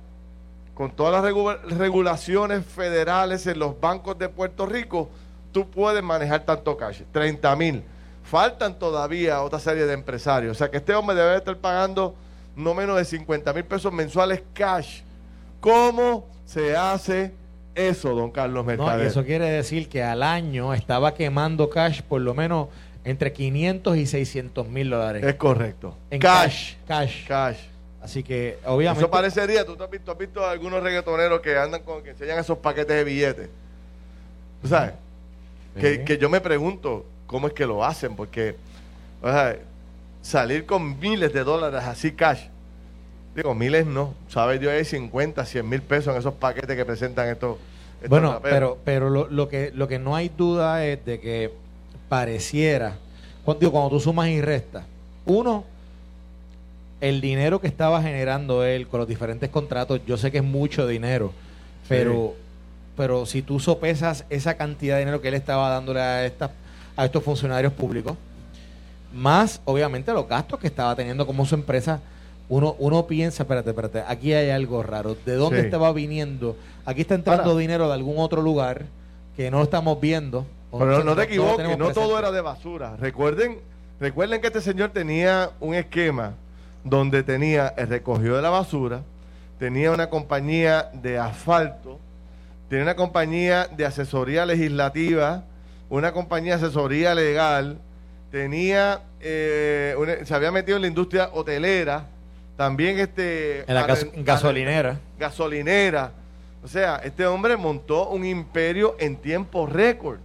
[0.74, 5.10] con todas las regu- regulaciones federales en los bancos de Puerto Rico
[5.52, 7.02] tú puedes manejar tanto cash?
[7.12, 7.82] 30 mil.
[8.22, 10.52] faltan todavía otra serie de empresarios.
[10.52, 12.14] O sea que este hombre debe estar pagando
[12.54, 15.00] no menos de 50 mil pesos mensuales cash.
[15.60, 17.34] ¿Cómo se hace
[17.74, 19.06] eso, don Carlos Mercader?
[19.06, 22.68] eso quiere decir que al año estaba quemando cash por lo menos
[23.04, 25.24] entre 500 y 600 mil dólares.
[25.24, 25.96] Es correcto.
[26.10, 26.74] En cash.
[26.86, 27.26] Cash.
[27.26, 27.58] Cash.
[28.02, 29.00] Así que, obviamente.
[29.00, 32.58] Eso parecería, tú has visto, has visto algunos reggaetoneros que andan con, que enseñan esos
[32.58, 33.48] paquetes de billetes.
[34.62, 34.92] ¿Tú sabes?
[35.78, 38.56] Que, que, yo me pregunto cómo es que lo hacen, porque
[39.22, 39.56] o sea,
[40.22, 42.44] salir con miles de dólares así cash,
[43.34, 47.28] digo, miles no, sabes, yo hay 50, 100 mil pesos en esos paquetes que presentan
[47.28, 47.58] estos.
[48.08, 51.52] bueno, pero, pero lo, lo, que, lo que no hay duda es de que
[52.08, 52.96] pareciera,
[53.44, 54.84] cuando, cuando tú sumas y restas,
[55.26, 55.64] uno,
[57.00, 60.86] el dinero que estaba generando él con los diferentes contratos, yo sé que es mucho
[60.86, 61.32] dinero,
[61.88, 62.34] pero,
[62.96, 66.50] pero si tú sopesas esa cantidad de dinero que él estaba dándole a, estas
[66.96, 68.16] a estos funcionarios públicos,
[69.14, 72.00] más obviamente los gastos que estaba teniendo como su empresa,
[72.50, 75.16] uno, uno piensa, espérate, espérate, aquí hay algo raro.
[75.24, 76.56] ¿De dónde estaba viniendo?
[76.84, 78.86] Aquí está entrando dinero de algún otro lugar
[79.36, 80.44] que no estamos viendo.
[80.72, 82.96] Pero no, te equivoques, no todo era de basura.
[82.96, 83.60] Recuerden,
[84.00, 86.34] recuerden que este señor tenía un esquema
[86.82, 89.02] donde tenía el recogido de la basura,
[89.60, 92.00] tenía una compañía de asfalto,
[92.68, 95.44] tenía una compañía de asesoría legislativa,
[95.88, 97.78] una compañía de asesoría legal,
[98.32, 102.06] tenía, eh, se había metido en la industria hotelera,
[102.60, 103.60] también este...
[103.66, 105.00] En la gasolinera.
[105.18, 106.12] Gasolinera.
[106.62, 110.18] O sea, este hombre montó un imperio en tiempo récord.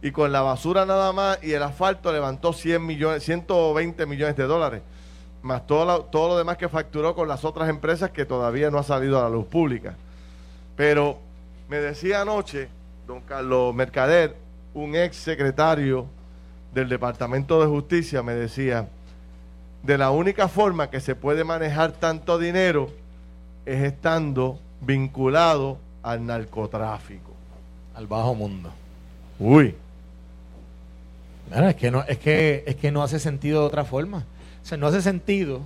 [0.00, 4.44] Y con la basura nada más y el asfalto levantó 100 millones, 120 millones de
[4.44, 4.80] dólares.
[5.42, 8.78] Más todo lo, todo lo demás que facturó con las otras empresas que todavía no
[8.78, 9.96] ha salido a la luz pública.
[10.76, 11.18] Pero
[11.68, 12.68] me decía anoche
[13.06, 14.34] don Carlos Mercader,
[14.72, 16.06] un ex secretario
[16.72, 18.88] del Departamento de Justicia, me decía,
[19.86, 22.90] de la única forma que se puede manejar tanto dinero
[23.64, 27.32] es estando vinculado al narcotráfico.
[27.94, 28.70] Al bajo mundo.
[29.38, 29.74] Uy.
[31.50, 34.24] es que no, es que, es que no hace sentido de otra forma.
[34.62, 35.60] O sea, no hace sentido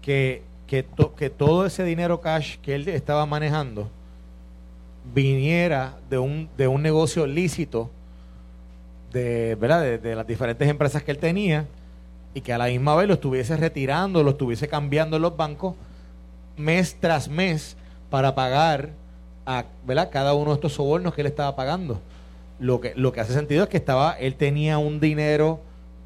[0.00, 3.90] que, que, que todo ese dinero cash que él estaba manejando
[5.12, 7.90] viniera de un, de un negocio lícito
[9.12, 9.98] de, ¿verdad?
[9.98, 11.66] De, las diferentes empresas que él tenía
[12.34, 15.74] y que a la misma vez lo estuviese retirando, lo estuviese cambiando en los bancos
[16.56, 17.76] mes tras mes
[18.10, 18.90] para pagar
[19.46, 20.10] a ¿verdad?
[20.10, 22.00] cada uno de estos sobornos que él estaba pagando.
[22.58, 25.60] Lo que, lo que hace sentido es que estaba, él tenía un dinero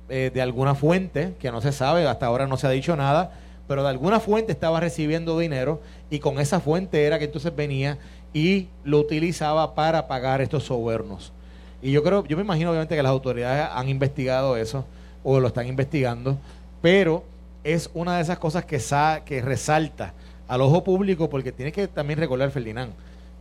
[0.09, 3.33] eh, de alguna fuente, que no se sabe, hasta ahora no se ha dicho nada,
[3.67, 7.99] pero de alguna fuente estaba recibiendo dinero y con esa fuente era que entonces venía
[8.33, 11.33] y lo utilizaba para pagar estos sobornos.
[11.81, 14.85] Y yo creo, yo me imagino obviamente que las autoridades han investigado eso
[15.23, 16.39] o lo están investigando,
[16.81, 17.25] pero
[17.65, 18.81] es una de esas cosas que,
[19.25, 20.15] que resalta
[20.47, 22.93] al ojo público porque tiene que también recordar Ferdinand.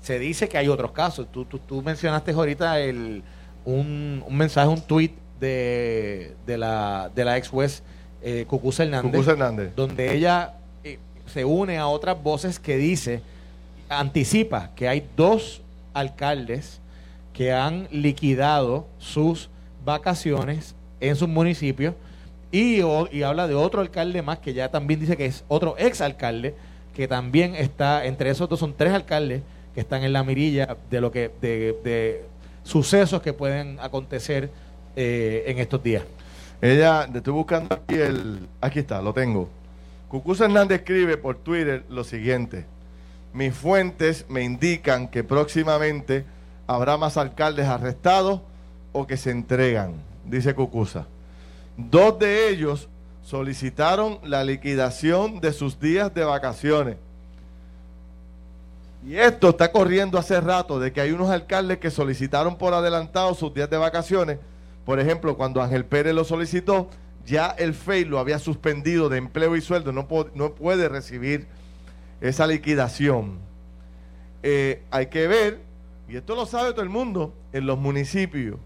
[0.01, 1.27] Se dice que hay otros casos.
[1.31, 3.23] Tú, tú, mencionaste ahorita el,
[3.65, 7.83] un, mensaje, un tweet de, de, la, de la ex juez
[8.21, 13.21] eh, Cucuza Hernández, Hernández, donde ella eh, se une a otras voces que dice,
[13.89, 15.61] anticipa que hay dos
[15.93, 16.79] alcaldes
[17.33, 19.49] que han liquidado sus
[19.85, 21.95] vacaciones en sus municipios
[22.51, 26.01] y, y, habla de otro alcalde más que ya también dice que es otro ex
[26.01, 26.55] alcalde
[26.95, 29.43] que también está, entre esos dos son tres alcaldes
[29.75, 32.25] que están en la mirilla de lo que, de,
[32.63, 34.49] sucesos que pueden acontecer
[34.95, 36.03] eh, en estos días.
[36.60, 39.47] Ella, estoy buscando aquí el, aquí está, lo tengo.
[40.10, 42.65] Cucuza Hernández escribe por Twitter lo siguiente.
[43.31, 46.25] Mis fuentes me indican que próximamente
[46.65, 48.41] habrá más alcaldes arrestados
[48.91, 49.93] o que se entregan,
[50.29, 51.07] dice Cucusa.
[51.75, 52.87] Dos de ellos
[53.23, 56.97] solicitaron la liquidación de sus días de vacaciones.
[59.05, 63.33] Y esto está corriendo hace rato de que hay unos alcaldes que solicitaron por adelantado
[63.35, 64.39] sus días de vacaciones.
[64.85, 66.89] Por ejemplo, cuando Ángel Pérez lo solicitó,
[67.25, 71.47] ya el FEI lo había suspendido de empleo y sueldo, no, no puede recibir
[72.21, 73.39] esa liquidación.
[74.43, 75.67] Eh, hay que ver
[76.09, 78.57] y esto lo sabe todo el mundo, en los municipios,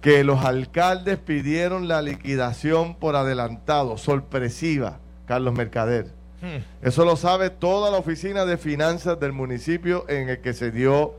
[0.00, 6.06] que los alcaldes pidieron la liquidación por adelantado, sorpresiva, Carlos Mercader.
[6.40, 6.64] Hmm.
[6.82, 11.14] Eso lo sabe toda la oficina de finanzas del municipio en el que se dio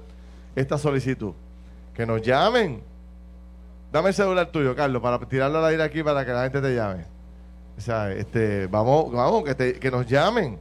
[0.56, 1.34] esta solicitud.
[1.94, 2.82] Que nos llamen.
[3.92, 6.74] Dame el celular tuyo, Carlos, para tirarlo al aire aquí para que la gente te
[6.74, 7.06] llame.
[7.78, 10.58] O sea, este, vamos, vamos, que, que nos llamen.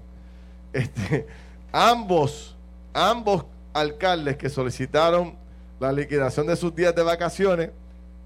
[0.72, 1.26] Este,
[1.72, 2.56] ambos,
[2.92, 5.36] ambos alcaldes que solicitaron
[5.78, 7.70] la liquidación de sus días de vacaciones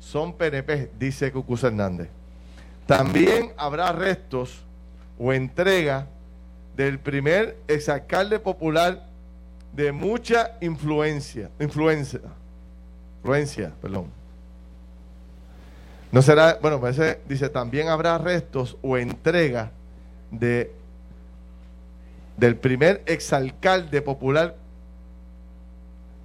[0.04, 2.08] son PNP, dice Cucuza Hernández.
[2.86, 4.62] También habrá arrestos
[5.18, 6.06] o entrega
[6.76, 9.06] del primer exalcalde popular
[9.72, 12.20] de mucha influencia, influencia,
[13.18, 14.06] influencia, perdón.
[16.12, 19.72] No será, bueno, parece, dice, también habrá arrestos o entrega
[20.30, 20.70] de
[22.36, 24.56] del primer exalcalde popular.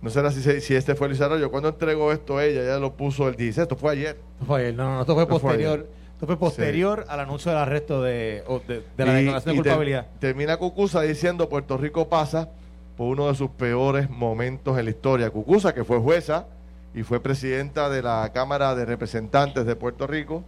[0.01, 1.51] No será si, si este fue Luis Arroyo.
[1.51, 3.63] Cuando entregó esto ella, ya lo puso el 16.
[3.63, 4.17] Esto fue ayer.
[4.33, 4.73] Esto fue ayer.
[4.75, 5.88] No, no, esto fue Esto posterior.
[6.13, 10.07] esto fue posterior al anuncio del arresto de, de, de la Y- declaración de culpabilidad.
[10.19, 12.49] termina Cucusa diciendo Puerto Rico pasa
[12.95, 15.29] por uno de sus peores momentos en la historia.
[15.31, 16.47] Cucusa, que fue jueza
[16.93, 20.43] y fue presidenta de la Cámara de Representantes de Puerto Rico,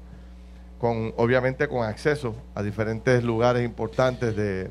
[0.80, 4.70] con obviamente con acceso a diferentes lugares importantes de, de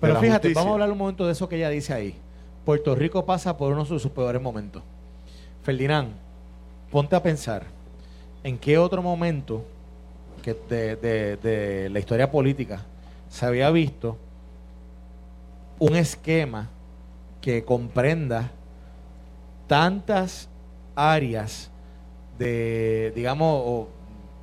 [0.00, 0.60] Pero la fíjate, justicia.
[0.60, 2.18] vamos a hablar un momento de eso que ella dice ahí.
[2.66, 4.82] Puerto Rico pasa por uno de sus peores momentos.
[5.62, 6.12] Ferdinand,
[6.90, 7.62] ponte a pensar
[8.42, 9.64] en qué otro momento
[10.42, 12.82] que de, la historia política
[13.28, 14.18] se había visto
[15.78, 16.68] un esquema
[17.40, 18.50] que comprenda
[19.68, 20.48] tantas
[20.96, 21.70] áreas
[22.36, 23.86] de, digamos,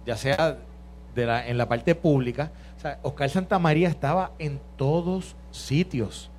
[0.05, 0.59] ya sea
[1.13, 2.53] de la, en la parte pública.
[2.77, 6.29] O sea, Oscar Santamaría estaba en todos sitios.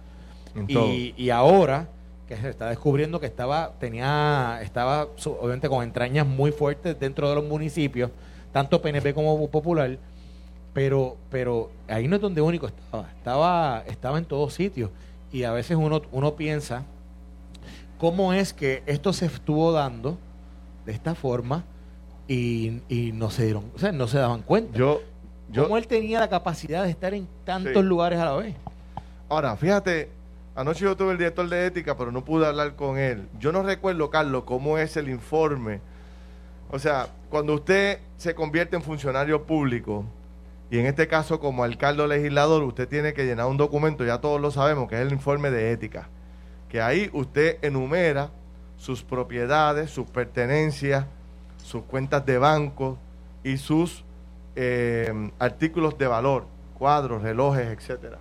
[0.69, 1.89] Y, y ahora
[2.29, 7.35] que se está descubriendo que estaba, tenía, estaba obviamente con entrañas muy fuertes dentro de
[7.35, 8.11] los municipios,
[8.53, 9.99] tanto PNP como Popular,
[10.73, 14.91] pero, pero ahí no es donde único estaba, estaba, estaba en todos sitios.
[15.33, 16.85] Y a veces uno, uno piensa
[17.99, 20.17] cómo es que esto se estuvo dando
[20.87, 21.65] de esta forma
[22.29, 24.77] y, y no se dieron, o sea, no se daban cuenta.
[24.79, 25.01] Yo,
[25.51, 27.89] yo, cómo él tenía la capacidad de estar en tantos Sí.
[27.89, 28.55] lugares a la vez.
[29.29, 30.09] Ahora, fíjate,
[30.55, 33.29] anoche yo tuve el director de ética, pero no pude hablar con él.
[33.39, 35.81] Yo no recuerdo, Carlos, cómo es el informe.
[36.71, 40.05] O sea, cuando usted se convierte en funcionario público,
[40.71, 44.21] y en este caso como alcalde o legislador, usted tiene que llenar un documento, ya
[44.21, 46.09] todos lo sabemos, que es el informe de ética.
[46.69, 48.31] Que ahí usted enumera
[48.77, 51.07] sus propiedades, sus pertenencias,
[51.63, 52.99] sus cuentas de banco
[53.43, 54.05] y sus
[54.57, 58.19] eh, artículos de valor, cuadros, relojes, etcétera.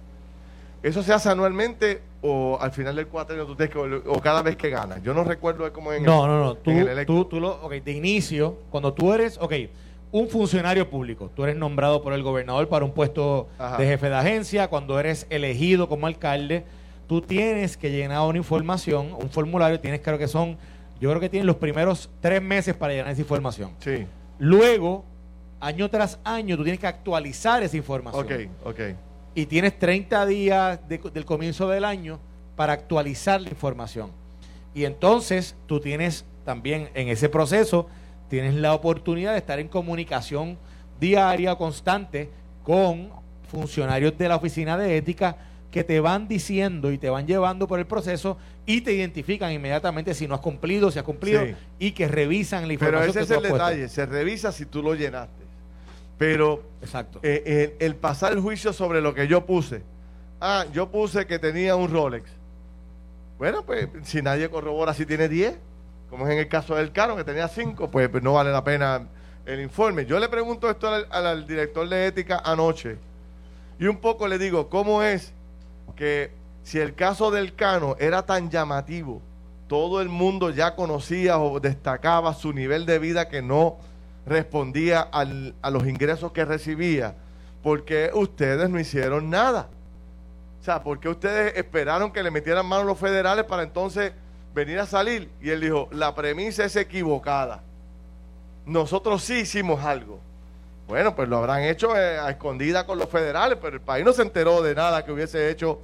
[0.83, 4.57] ¿Eso se hace anualmente o al final del cuatrenio tú tienes que, o cada vez
[4.57, 5.01] que ganas?
[5.01, 6.55] Yo no recuerdo cómo en No, el- no, no.
[6.55, 9.53] Tú, el tú, tú lo, ok, de inicio, cuando tú eres, ok,
[10.11, 13.77] un funcionario público, tú eres nombrado por el gobernador para un puesto Ajá.
[13.77, 16.65] de jefe de agencia, cuando eres elegido como alcalde,
[17.07, 20.57] tú tienes que llenar una información, un formulario, tienes creo que son,
[20.99, 23.71] yo creo que tienes los primeros tres meses para llenar esa información.
[23.79, 24.05] Sí,
[24.37, 25.05] Luego,
[25.61, 28.25] año tras año, tú tienes que actualizar esa información.
[28.25, 28.31] ok,
[28.67, 28.79] ok.
[29.35, 32.19] Y tienes 30 días de- del comienzo del año
[32.55, 34.11] para actualizar la información.
[34.75, 37.87] Y entonces tú tienes también en ese proceso,
[38.29, 40.57] tienes la oportunidad de estar en comunicación
[40.99, 42.29] diaria, constante,
[42.63, 43.09] con
[43.49, 45.37] funcionarios de la oficina de ética
[45.69, 50.13] que te van diciendo y te van llevando por el proceso y te identifican inmediatamente
[50.13, 51.55] si no has cumplido, si has cumplido Sí.
[51.79, 53.67] y que revisan la Pero información ese que es tú el puesto.
[53.67, 55.42] detalle, se revisa si tú lo llenaste.
[56.25, 57.19] Pero Exacto.
[57.23, 59.83] eh, el, el pasar el juicio sobre lo que yo puse.
[60.39, 62.29] Ah, yo puse que tenía un Rolex.
[63.37, 65.57] Bueno, pues si nadie corrobora si tiene 10,
[66.09, 68.63] como es en el caso del Caro, que tenía 5, pues, pues no vale la
[68.63, 69.07] pena
[69.45, 70.05] el informe.
[70.05, 72.97] Yo le pregunto esto al, al- al director de ética anoche
[73.79, 75.33] y un poco le digo, ¿cómo es
[75.95, 76.31] que
[76.63, 79.21] si el caso del Cano era tan llamativo,
[79.67, 83.77] todo el mundo ya conocía o destacaba su nivel de vida que no
[84.25, 87.15] respondía al- a los ingresos que recibía,
[87.61, 89.67] porque ustedes no hicieron nada?
[90.61, 94.13] O sea, ¿por qué ustedes esperaron que le metieran mano los federales para entonces
[94.55, 95.29] venir a salir?
[95.41, 97.61] Y él dijo, la premisa es equivocada.
[98.65, 100.19] Nosotros sí hicimos algo.
[100.87, 104.13] Bueno, pues lo habrán hecho eh, a escondida con los federales, pero el país no
[104.13, 105.79] se enteró de nada que hubiese hecho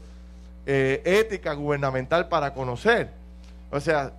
[0.65, 3.09] eh, ética gubernamental para conocer.
[3.71, 4.11] O sea,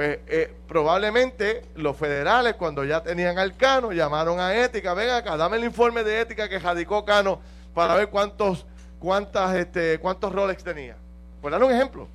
[0.00, 5.36] pues, eh, probablemente los federales, cuando ya tenían al Cano, llamaron a ética, ven acá,
[5.36, 7.38] dame el informe de ética que radicó Cano
[7.74, 8.64] para ver cuántos,
[8.98, 10.96] cuántas, este, cuántos Rolex tenía.
[11.42, 12.08] Por dar un ejemplo.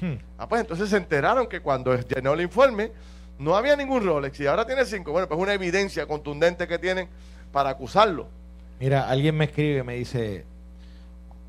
[0.00, 0.18] Hmm.
[0.38, 2.92] Ah, pues entonces se enteraron que cuando llenó el informe
[3.40, 5.10] no había ningún Rolex y ahora tiene cinco.
[5.10, 7.08] Bueno, pues una evidencia contundente que tienen
[7.50, 8.28] para acusarlo.
[8.78, 10.44] Mira, alguien me escribe y me dice,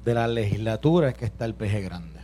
[0.04, 2.20] de la legislatura es que está el peje grande.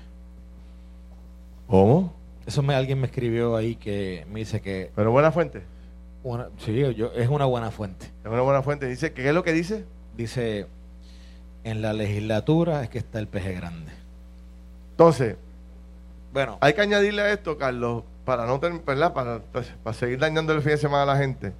[1.68, 2.18] ¿Cómo?
[2.50, 5.62] Eso me, alguien me escribió ahí que me dice que Pero buena fuente.
[6.24, 8.08] una, sí, yo, es una buena fuente.
[8.24, 8.88] Es una buena fuente.
[8.88, 9.86] Dice, ¿qué es lo que dice?
[10.18, 10.66] Dice,
[11.64, 13.92] en la legislatura es que está el peje grande.
[14.90, 15.36] Entonces,
[16.34, 20.64] Bueno, hay que añadirle a esto, Carlos, para no Para, pues, para seguir dañando el
[20.64, 21.54] fin de semana a la gente,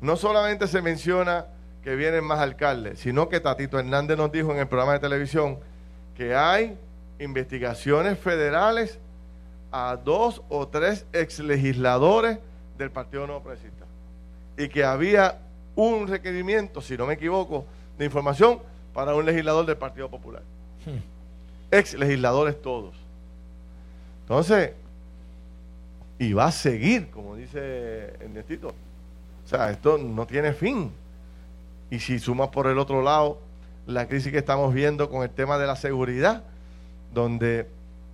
[0.00, 1.46] no solamente se menciona
[1.84, 5.60] que vienen más alcaldes, sino que Tatito Hernández nos dijo en el programa de televisión
[6.16, 6.76] que hay
[7.20, 8.98] investigaciones federales
[9.70, 12.38] a dos o tres ex legisladores
[12.78, 13.84] del Partido No Progresista
[14.56, 15.40] y que había
[15.74, 17.66] un requerimiento, si no me equivoco,
[17.98, 18.60] de información
[18.94, 20.42] para un legislador del Partido Popular.
[20.84, 20.98] Hmm.
[21.70, 22.94] Ex legisladores todos.
[24.22, 24.72] Entonces,
[26.18, 28.68] y va a seguir, como dice Ernestito.
[28.68, 30.90] O sea, esto no tiene fin.
[31.90, 33.38] Y si sumas por el otro lado
[33.86, 36.42] la crisis que estamos viendo con el tema de la seguridad,
[37.14, 37.68] donde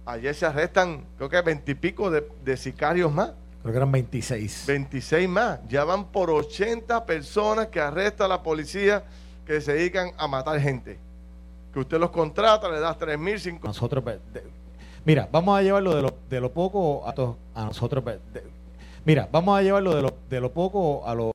[0.06, 3.32] ayer se arrestan, creo que veintipico de, de sicarios más.
[3.62, 4.64] Creo que eran 26.
[4.66, 5.60] 26 más.
[5.68, 9.04] Ya van por 80 personas que arresta la policía
[9.46, 10.98] que se dedican a matar gente.
[11.72, 14.04] Que usted los contrata, le das 3 mil, 5 Nosotros,
[15.04, 17.14] mira, vamos a llevarlo de lo, de lo poco a,
[17.60, 18.04] a nosotros.
[19.04, 21.31] mira, vamos a llevarlo de lo, de lo poco a lo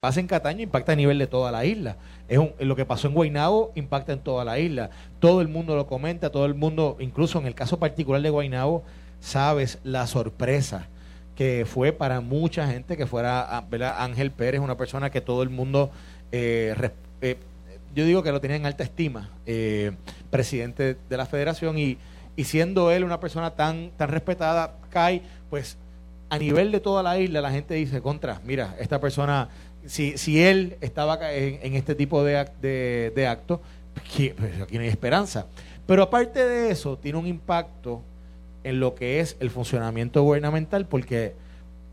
[0.00, 1.96] pasa en Cataño impacta a nivel de toda la isla.
[2.28, 4.90] Es lo que pasó en Guaynabo impacta en toda la isla.
[5.18, 8.84] Todo el mundo lo comenta, todo el mundo, incluso en el caso particular de Guaynabo,
[9.18, 10.86] sabes la sorpresa
[11.34, 13.64] que fue para mucha gente que fuera
[13.98, 15.90] Ángel Pérez, una persona que todo el mundo,
[16.30, 16.90] eh,
[17.20, 17.36] eh,
[17.92, 19.92] yo digo que lo tenía en alta estima, eh,
[20.30, 21.98] presidente de la federación, y,
[22.36, 25.76] y siendo él una persona tan, tan respetada, cae, pues
[26.30, 29.48] a nivel de toda la isla la gente dice, contra, mira, esta persona
[29.88, 33.60] si, si él estaba en, este tipo de, de, de actos,
[33.94, 35.46] pues aquí no hay esperanza.
[35.86, 38.02] Pero aparte de eso, tiene un impacto
[38.64, 41.34] en lo que es el funcionamiento gubernamental, porque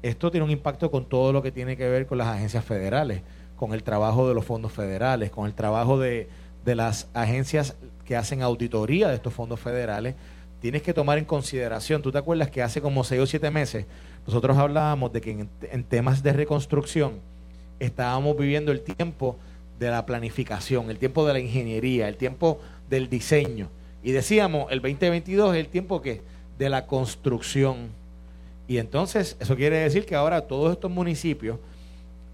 [0.04, 3.22] esto tiene un impacto con todo lo que tiene que ver con las agencias federales,
[3.56, 6.28] con el trabajo de los fondos federales, con el trabajo de,
[6.66, 10.16] de las agencias que hacen auditoría de estos fondos federales.
[10.60, 13.86] Tienes que tomar en consideración, tú te acuerdas que hace como seis o siete meses
[14.26, 17.20] nosotros hablábamos de que en temas de reconstrucción,
[17.80, 19.38] estábamos viviendo el tiempo
[19.80, 22.60] de la planificación, el tiempo de la ingeniería, el tiempo
[22.90, 23.70] del diseño.
[24.04, 26.22] Y decíamos, el 2022 es el tiempo que
[26.58, 27.90] de la construcción.
[28.68, 31.58] Y entonces, eso quiere decir que ahora todos estos municipios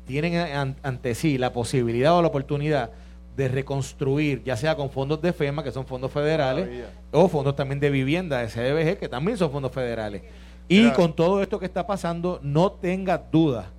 [0.05, 2.91] tienen ante sí la posibilidad o la oportunidad
[3.35, 7.79] de reconstruir, ya sea con fondos de FEMA, que son fondos federales, o fondos también
[7.79, 10.21] de vivienda, de CDBG, que también son fondos federales.
[10.67, 13.71] Y con todo esto que está pasando, no tenga duda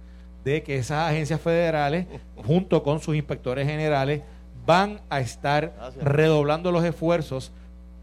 [0.45, 4.22] de que esas agencias federales, junto con sus inspectores generales,
[4.66, 7.53] van a estar redoblando los esfuerzos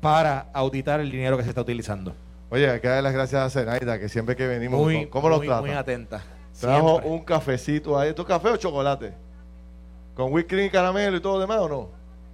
[0.01, 2.13] para auditar el dinero que se está utilizando.
[2.49, 5.39] Oye, hay que darle las gracias a Zenaida, que siempre que venimos, muy, ¿cómo lo
[5.39, 5.61] trata?
[5.61, 6.23] Muy atenta.
[6.59, 8.09] Trajo un cafecito ahí.
[8.09, 9.13] ¿Esto café o chocolate?
[10.15, 11.89] ¿Con whisky y caramelo y todo lo demás o no?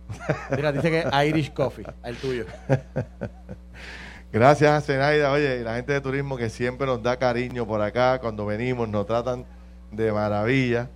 [0.56, 2.46] Mira, dice que Irish Coffee, el tuyo.
[4.32, 7.82] Gracias a Zenaida, oye, y la gente de turismo que siempre nos da cariño por
[7.82, 9.46] acá, cuando venimos nos tratan
[9.92, 10.90] de maravilla.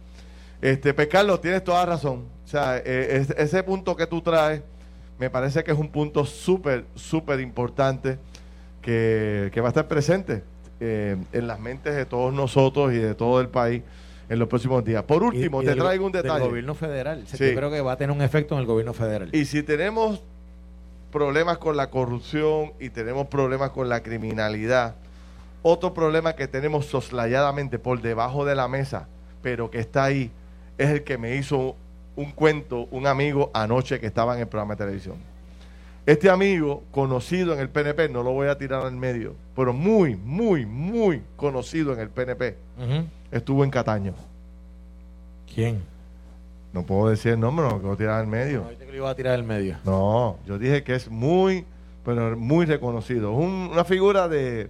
[0.61, 2.25] Este, pues Carlos, tienes toda razón.
[2.43, 4.61] O sea, eh, ese punto que tú traes
[5.19, 8.17] me parece que es un punto súper, súper importante
[8.81, 10.43] que, va a estar presente
[10.79, 13.83] eh, en las mentes de todos nosotros y de todo el país
[14.29, 15.03] en los próximos días.
[15.03, 16.43] Por último, te traigo un detalle.
[16.43, 17.25] El gobierno federal.
[17.25, 19.29] Yo creo que va a tener un efecto en el gobierno federal.
[19.33, 20.21] Y si tenemos
[21.11, 24.95] problemas con la corrupción y tenemos problemas con la criminalidad,
[25.61, 29.07] otro problema que tenemos soslayadamente por debajo de la mesa,
[29.41, 30.31] pero que está ahí,
[30.77, 31.75] es el que me hizo
[32.15, 35.15] un cuento un amigo anoche que estaba en el programa de televisión.
[36.05, 40.15] Este amigo, conocido en el PNP, no lo voy a tirar al medio, pero muy,
[40.15, 42.57] muy, muy conocido en el PNP,
[43.31, 44.13] estuvo en Cataño.
[45.53, 45.81] ¿Quién?
[46.73, 48.61] No puedo decir el nombre, no lo quiero tirar al medio.
[48.61, 49.77] No, que lo iba a tirar al medio.
[49.85, 51.65] No, yo dije que es muy,
[52.03, 53.31] pero muy reconocido.
[53.31, 54.69] una figura de,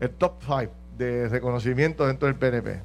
[0.00, 2.80] el top 5 de reconocimiento dentro del PNP.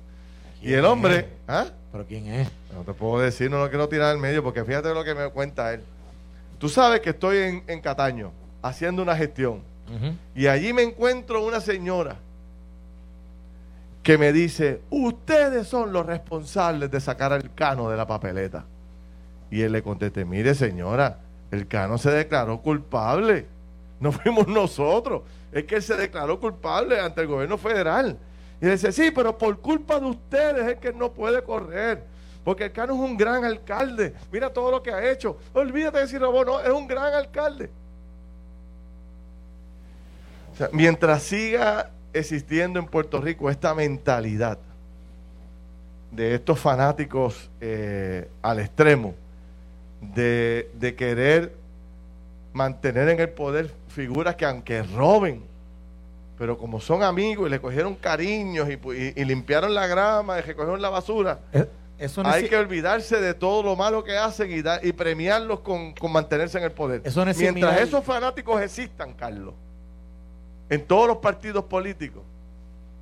[0.62, 1.68] Y el hombre, ¿ah?
[1.92, 2.50] ¿Pero quién es?
[2.74, 5.30] No te puedo decir, no lo quiero tirar al medio porque fíjate lo que me
[5.30, 5.82] cuenta él.
[6.60, 9.62] Tú sabes que estoy en, Cataño haciendo una gestión
[10.34, 12.18] y allí me encuentro una señora
[14.02, 18.66] que me dice, ustedes son los responsables de sacar al cano de la papeleta.
[19.50, 21.20] Y él le conteste, mire señora,
[21.52, 23.48] el cano se declaró culpable,
[24.00, 25.22] no fuimos nosotros
[25.56, 28.18] es que él se declaró culpable ante el gobierno federal.
[28.60, 32.04] Y dice, sí, pero por culpa de ustedes es que no puede correr.
[32.44, 34.14] Porque el Cano es un gran alcalde.
[34.34, 35.38] Mira todo lo que ha hecho.
[35.54, 37.70] Olvídate de si robó, no, es un gran alcalde.
[40.74, 44.58] mientras siga existiendo en Puerto Rico esta mentalidad
[46.12, 49.16] de estos fanáticos eh, al extremo,
[50.02, 51.54] de querer
[52.56, 55.44] mantener en el poder figuras que aunque roben,
[56.38, 60.42] Pero como son amigos y le cogieron cariños y, y- y limpiaron la grama y
[60.42, 61.66] recogieron la basura, Eh,
[61.98, 65.62] Eso no, hay que olvidarse de todo lo malo que hacen y, dar- y premiarlos
[65.62, 67.02] con, con mantenerse en el poder.
[67.06, 69.54] Eso no es Mientras similar- esos fanáticos existan, Carlos,
[70.70, 72.24] en todos los partidos políticos,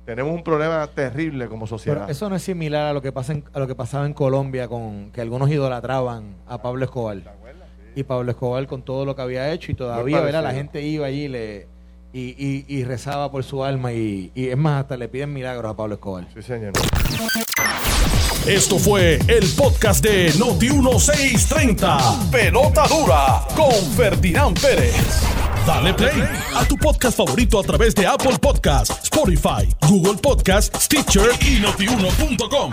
[0.04, 2.00] tenemos un problema terrible como sociedad.
[2.02, 4.12] pero eso no es similar a lo que pasa en- a lo que pasaba en
[4.14, 7.18] Colombia con que algunos idolatraban a Pablo Escobar.
[7.96, 10.42] Y Pablo Escobar con todo lo que había hecho y todavía ¿verdad?
[10.42, 11.66] la gente iba allí y le
[12.12, 15.72] y, y- y rezaba por su alma y, y es más hasta le piden milagros
[15.72, 16.26] a Pablo Escobar.
[16.34, 16.72] Sí, señor.
[18.46, 22.30] Esto fue el podcast de Noti1630.
[22.30, 24.94] Pelota dura con Ferdinand Pérez.
[25.66, 26.22] Dale play
[26.54, 32.70] a tu podcast favorito a través de Apple Podcasts, Spotify, Google Podcasts, Stitcher y notiuno.com.